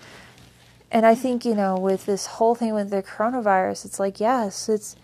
and 0.91 1.05
I 1.05 1.15
think, 1.15 1.45
you 1.45 1.55
know, 1.55 1.77
with 1.77 2.05
this 2.05 2.25
whole 2.25 2.55
thing 2.55 2.73
with 2.73 2.89
the 2.89 3.01
coronavirus, 3.01 3.86
it's 3.86 3.99
like, 3.99 4.19
yes, 4.19 4.67
it's, 4.67 4.97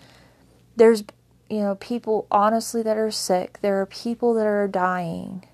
there's, 0.80 1.04
you 1.50 1.60
know, 1.60 1.76
people 1.76 2.26
honestly 2.32 2.82
that 2.82 2.98
are 2.98 3.12
sick. 3.12 3.60
There 3.62 3.80
are 3.82 3.86
people 3.86 4.34
that 4.34 4.48
are 4.48 4.68
dying. 4.68 5.46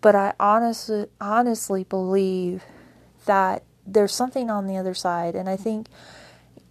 But 0.00 0.14
I 0.14 0.34
honestly, 0.38 1.06
honestly 1.20 1.84
believe 1.84 2.64
that 3.26 3.62
there's 3.86 4.12
something 4.12 4.50
on 4.50 4.66
the 4.66 4.76
other 4.76 4.94
side. 4.94 5.34
And 5.34 5.48
I 5.48 5.56
think, 5.56 5.86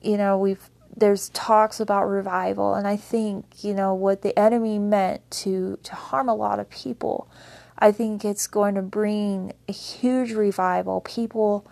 you 0.02 0.18
know, 0.18 0.38
we've 0.38 0.70
there's 0.96 1.30
talks 1.30 1.80
about 1.80 2.06
revival 2.06 2.74
and 2.74 2.88
i 2.88 2.98
think 2.98 3.64
you 3.64 3.74
know 3.74 3.94
what 3.94 4.22
the 4.22 4.38
enemy 4.38 4.78
meant 4.78 5.22
to 5.32 5.78
to 5.84 5.96
harm 5.96 6.28
a 6.28 6.36
lot 6.36 6.60
of 6.60 6.70
people 6.70 7.30
i 7.78 7.92
think 7.92 8.26
it's 8.26 8.48
going 8.48 8.76
to 8.76 8.82
bring 8.82 9.54
a 9.70 9.72
huge 9.72 10.32
revival 10.32 11.00
people 11.02 11.66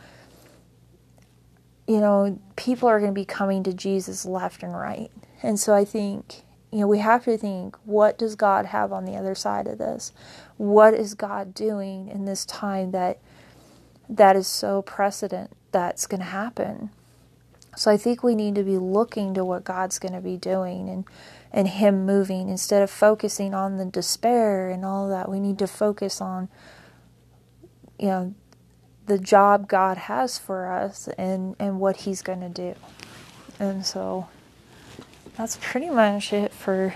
you 1.88 2.00
know 2.00 2.40
people 2.56 2.88
are 2.88 3.00
going 3.00 3.12
to 3.12 3.20
be 3.20 3.26
coming 3.26 3.64
to 3.64 3.74
jesus 3.74 4.24
left 4.24 4.64
and 4.64 4.74
right 4.74 5.12
and 5.42 5.60
so 5.60 5.74
i 5.74 5.86
think 5.86 6.44
you 6.72 6.80
know 6.80 6.88
we 6.88 7.00
have 7.00 7.24
to 7.24 7.38
think 7.38 7.76
what 7.86 8.18
does 8.18 8.36
god 8.36 8.68
have 8.68 8.92
on 8.92 9.06
the 9.06 9.16
other 9.16 9.36
side 9.36 9.68
of 9.68 9.78
this 9.78 10.12
what 10.58 10.94
is 10.94 11.14
god 11.14 11.54
doing 11.54 12.08
in 12.08 12.26
this 12.26 12.46
time 12.46 12.92
that 12.92 13.20
that 14.10 14.36
is 14.36 14.48
so 14.48 14.82
precedent 14.82 15.52
that's 15.72 16.08
going 16.08 16.20
to 16.20 16.26
happen 16.26 16.90
so 17.78 17.92
I 17.92 17.98
think 17.98 18.24
we 18.24 18.34
need 18.34 18.56
to 18.56 18.64
be 18.64 18.80
looking 18.80 19.36
to 19.36 19.46
what 19.46 19.64
God's 19.64 20.00
going 20.00 20.14
to 20.14 20.22
be 20.22 20.36
doing 20.36 20.90
and 20.90 21.06
and 21.54 21.68
him 21.68 22.06
moving 22.06 22.50
instead 22.50 22.82
of 22.82 22.90
focusing 22.90 23.54
on 23.54 23.78
the 23.78 23.86
despair 23.86 24.70
and 24.70 24.84
all 24.84 25.08
that. 25.10 25.30
We 25.30 25.40
need 25.40 25.60
to 25.60 25.68
focus 25.68 26.20
on 26.20 26.50
you 28.00 28.08
know 28.08 28.36
the 29.06 29.20
job 29.20 29.68
God 29.68 29.98
has 29.98 30.40
for 30.40 30.72
us 30.72 31.08
and 31.20 31.56
and 31.60 31.80
what 31.80 31.98
he's 31.98 32.24
going 32.24 32.42
to 32.42 32.50
do. 32.50 32.74
And 33.60 33.86
so 33.86 34.28
that's 35.38 35.58
pretty 35.62 35.90
much 35.90 36.34
it 36.34 36.52
for 36.52 36.96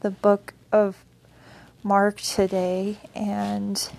the 0.00 0.10
book 0.10 0.52
of 0.70 1.04
Mark 1.82 2.20
today 2.20 2.98
and 3.14 3.90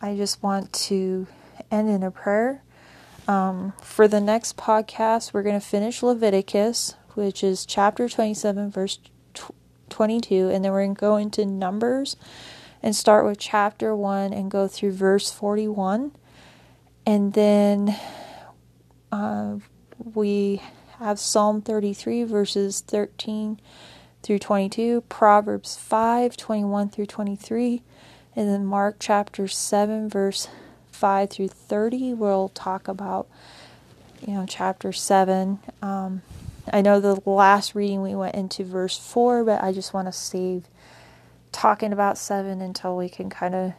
I 0.00 0.14
just 0.14 0.40
want 0.44 0.72
to 0.72 1.26
end 1.72 1.88
in 1.88 2.04
a 2.04 2.12
prayer. 2.12 2.62
Um, 3.26 3.72
for 3.82 4.06
the 4.06 4.20
next 4.20 4.56
podcast, 4.56 5.32
we're 5.32 5.42
going 5.42 5.58
to 5.58 5.66
finish 5.66 6.04
Leviticus, 6.04 6.94
which 7.14 7.42
is 7.42 7.66
chapter 7.66 8.08
27, 8.08 8.70
verse 8.70 9.00
22, 9.88 10.48
and 10.50 10.64
then 10.64 10.70
we're 10.70 10.84
going 10.84 10.94
to 10.94 11.00
go 11.00 11.16
into 11.16 11.44
Numbers 11.44 12.16
and 12.80 12.94
start 12.94 13.24
with 13.24 13.38
chapter 13.38 13.96
1 13.96 14.32
and 14.32 14.48
go 14.48 14.68
through 14.68 14.92
verse 14.92 15.32
41. 15.32 16.12
And 17.04 17.32
then 17.32 17.98
uh, 19.10 19.56
we 20.14 20.62
have 20.98 21.18
Psalm 21.18 21.60
33, 21.60 22.24
verses 22.24 22.80
13 22.80 23.60
through 24.22 24.38
22, 24.38 25.02
Proverbs 25.02 25.76
5, 25.76 26.36
21 26.36 26.88
through 26.88 27.06
23, 27.06 27.82
and 28.34 28.48
then 28.48 28.64
Mark 28.64 28.96
chapter 28.98 29.46
7, 29.46 30.08
verse 30.08 30.48
5 30.90 31.30
through 31.30 31.48
30. 31.48 32.14
We'll 32.14 32.48
talk 32.48 32.88
about, 32.88 33.28
you 34.26 34.34
know, 34.34 34.46
chapter 34.48 34.92
7. 34.92 35.58
Um, 35.82 36.22
I 36.72 36.80
know 36.80 36.98
the 36.98 37.20
last 37.28 37.74
reading 37.74 38.02
we 38.02 38.14
went 38.14 38.34
into 38.34 38.64
verse 38.64 38.98
4, 38.98 39.44
but 39.44 39.62
I 39.62 39.72
just 39.72 39.94
want 39.94 40.08
to 40.08 40.12
save 40.12 40.64
talking 41.52 41.92
about 41.92 42.18
7 42.18 42.60
until 42.60 42.96
we 42.96 43.08
can 43.08 43.30
kind 43.30 43.54
of 43.54 43.72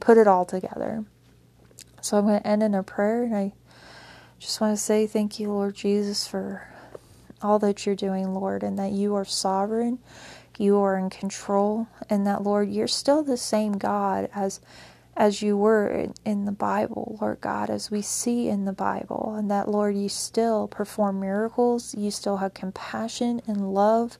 put 0.00 0.18
it 0.18 0.26
all 0.26 0.44
together. 0.44 1.04
So 2.00 2.18
I'm 2.18 2.26
going 2.26 2.40
to 2.40 2.46
end 2.46 2.62
in 2.62 2.74
a 2.74 2.82
prayer, 2.82 3.22
and 3.22 3.36
I 3.36 3.52
just 4.42 4.60
want 4.60 4.76
to 4.76 4.82
say 4.82 5.06
thank 5.06 5.38
you, 5.38 5.52
Lord 5.52 5.76
Jesus, 5.76 6.26
for 6.26 6.66
all 7.40 7.60
that 7.60 7.86
you're 7.86 7.94
doing, 7.94 8.34
Lord, 8.34 8.64
and 8.64 8.76
that 8.76 8.90
you 8.90 9.14
are 9.14 9.24
sovereign, 9.24 10.00
you 10.58 10.78
are 10.78 10.98
in 10.98 11.10
control, 11.10 11.86
and 12.10 12.26
that, 12.26 12.42
Lord, 12.42 12.68
you're 12.68 12.88
still 12.88 13.22
the 13.22 13.36
same 13.36 13.74
God 13.74 14.28
as 14.34 14.60
as 15.14 15.42
you 15.42 15.56
were 15.56 15.86
in, 15.88 16.14
in, 16.24 16.44
the 16.46 16.52
Bible, 16.52 17.18
Lord 17.20 17.40
God, 17.42 17.68
as 17.68 17.90
we 17.90 18.00
see 18.00 18.48
in 18.48 18.64
the 18.64 18.72
Bible, 18.72 19.34
and 19.38 19.50
that, 19.50 19.68
Lord, 19.68 19.94
you 19.94 20.08
still 20.08 20.66
perform 20.66 21.20
miracles, 21.20 21.94
you 21.94 22.10
still 22.10 22.38
have 22.38 22.54
compassion 22.54 23.42
and 23.46 23.74
love 23.74 24.16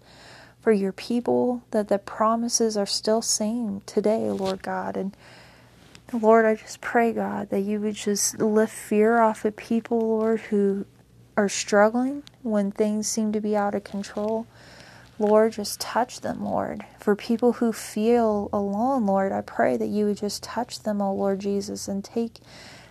for 0.61 0.71
your 0.71 0.93
people, 0.93 1.65
that 1.71 1.89
the 1.89 1.99
promises 1.99 2.77
are 2.77 2.85
still 2.85 3.23
same 3.23 3.81
today, 3.87 4.29
Lord 4.31 4.63
God. 4.63 4.99
And 4.99 5.17
Lord, 6.13 6.45
I 6.45 6.57
just 6.57 6.81
pray, 6.81 7.13
God, 7.13 7.49
that 7.51 7.61
you 7.61 7.81
would 7.81 7.95
just 7.95 8.39
lift 8.39 8.73
fear 8.73 9.19
off 9.19 9.45
of 9.45 9.57
people, 9.57 9.99
Lord, 9.99 10.41
who 10.41 10.85
are 11.37 11.49
struggling 11.49 12.23
when 12.43 12.71
things 12.71 13.07
seem 13.07 13.33
to 13.33 13.41
be 13.41 13.57
out 13.57 13.75
of 13.75 13.85
control. 13.85 14.47
Lord, 15.19 15.53
just 15.53 15.81
touch 15.81 16.21
them, 16.21 16.45
Lord. 16.45 16.85
For 16.99 17.17
people 17.17 17.55
who 17.55 17.73
feel 17.73 18.51
alone, 18.53 19.07
Lord, 19.07 19.33
I 19.33 19.41
pray 19.41 19.77
that 19.77 19.89
you 19.89 20.07
would 20.07 20.19
just 20.19 20.43
touch 20.43 20.83
them, 20.83 21.01
oh 21.01 21.15
Lord 21.15 21.41
Jesus, 21.41 21.89
and 21.89 22.05
take 22.05 22.41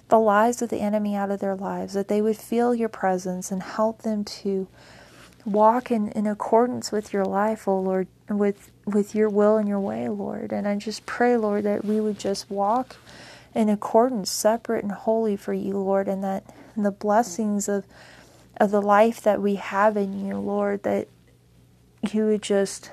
the 0.07 0.19
lies 0.19 0.61
of 0.61 0.69
the 0.69 0.81
enemy 0.81 1.15
out 1.15 1.31
of 1.31 1.39
their 1.39 1.55
lives, 1.55 1.93
that 1.93 2.07
they 2.07 2.21
would 2.21 2.37
feel 2.37 2.73
your 2.73 2.89
presence 2.89 3.51
and 3.51 3.61
help 3.61 4.01
them 4.01 4.23
to 4.23 4.67
walk 5.45 5.91
in, 5.91 6.09
in 6.09 6.27
accordance 6.27 6.91
with 6.91 7.13
your 7.13 7.25
life, 7.25 7.67
oh 7.67 7.79
Lord, 7.79 8.07
with 8.29 8.71
with 8.85 9.15
your 9.15 9.29
will 9.29 9.57
and 9.57 9.67
your 9.67 9.79
way, 9.79 10.09
Lord. 10.09 10.51
And 10.51 10.67
I 10.67 10.75
just 10.75 11.05
pray, 11.05 11.37
Lord, 11.37 11.63
that 11.63 11.85
we 11.85 11.99
would 11.99 12.19
just 12.19 12.49
walk 12.49 12.97
in 13.53 13.69
accordance, 13.69 14.31
separate 14.31 14.83
and 14.83 14.91
holy 14.91 15.35
for 15.35 15.53
you, 15.53 15.77
Lord, 15.77 16.07
and 16.07 16.23
that 16.23 16.43
the 16.75 16.91
blessings 16.91 17.67
of 17.67 17.85
of 18.57 18.71
the 18.71 18.81
life 18.81 19.21
that 19.21 19.41
we 19.41 19.55
have 19.55 19.97
in 19.97 20.25
you, 20.25 20.37
Lord, 20.37 20.83
that 20.83 21.07
you 22.11 22.25
would 22.25 22.41
just 22.41 22.91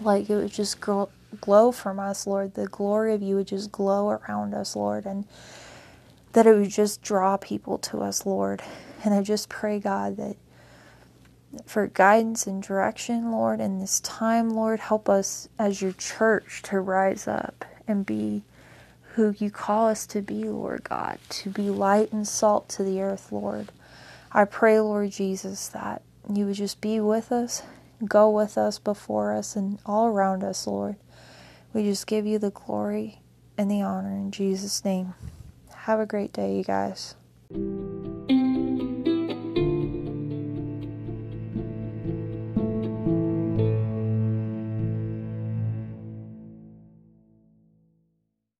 like 0.00 0.28
it 0.30 0.36
would 0.36 0.52
just 0.52 0.80
glow, 0.80 1.10
glow 1.40 1.72
from 1.72 2.00
us, 2.00 2.26
Lord. 2.26 2.54
The 2.54 2.66
glory 2.66 3.14
of 3.14 3.22
you 3.22 3.36
would 3.36 3.48
just 3.48 3.70
glow 3.70 4.10
around 4.10 4.54
us, 4.54 4.74
Lord, 4.74 5.06
and 5.06 5.26
that 6.32 6.46
it 6.46 6.54
would 6.54 6.70
just 6.70 7.02
draw 7.02 7.36
people 7.36 7.78
to 7.78 8.00
us, 8.00 8.24
Lord. 8.24 8.62
And 9.04 9.12
I 9.12 9.22
just 9.22 9.48
pray, 9.48 9.78
God, 9.78 10.16
that 10.16 10.36
for 11.66 11.86
guidance 11.86 12.46
and 12.46 12.62
direction, 12.62 13.30
Lord, 13.30 13.60
in 13.60 13.78
this 13.78 14.00
time, 14.00 14.50
Lord. 14.50 14.80
Help 14.80 15.08
us 15.08 15.48
as 15.58 15.82
your 15.82 15.92
church 15.92 16.62
to 16.64 16.80
rise 16.80 17.26
up 17.26 17.64
and 17.86 18.06
be 18.06 18.42
who 19.14 19.34
you 19.38 19.50
call 19.50 19.88
us 19.88 20.06
to 20.06 20.22
be, 20.22 20.44
Lord 20.44 20.84
God, 20.84 21.18
to 21.28 21.50
be 21.50 21.68
light 21.68 22.12
and 22.12 22.26
salt 22.26 22.68
to 22.70 22.82
the 22.82 23.00
earth, 23.02 23.30
Lord. 23.30 23.70
I 24.32 24.44
pray, 24.44 24.80
Lord 24.80 25.10
Jesus, 25.10 25.68
that 25.68 26.02
you 26.32 26.46
would 26.46 26.54
just 26.54 26.80
be 26.80 27.00
with 27.00 27.30
us, 27.30 27.62
go 28.06 28.30
with 28.30 28.56
us, 28.56 28.78
before 28.78 29.32
us, 29.34 29.54
and 29.54 29.78
all 29.84 30.06
around 30.06 30.42
us, 30.42 30.66
Lord. 30.66 30.96
We 31.74 31.82
just 31.82 32.06
give 32.06 32.26
you 32.26 32.38
the 32.38 32.50
glory 32.50 33.20
and 33.58 33.70
the 33.70 33.82
honor 33.82 34.12
in 34.12 34.30
Jesus' 34.30 34.84
name. 34.84 35.14
Have 35.74 36.00
a 36.00 36.06
great 36.06 36.32
day, 36.32 36.56
you 36.56 36.64
guys. 36.64 37.14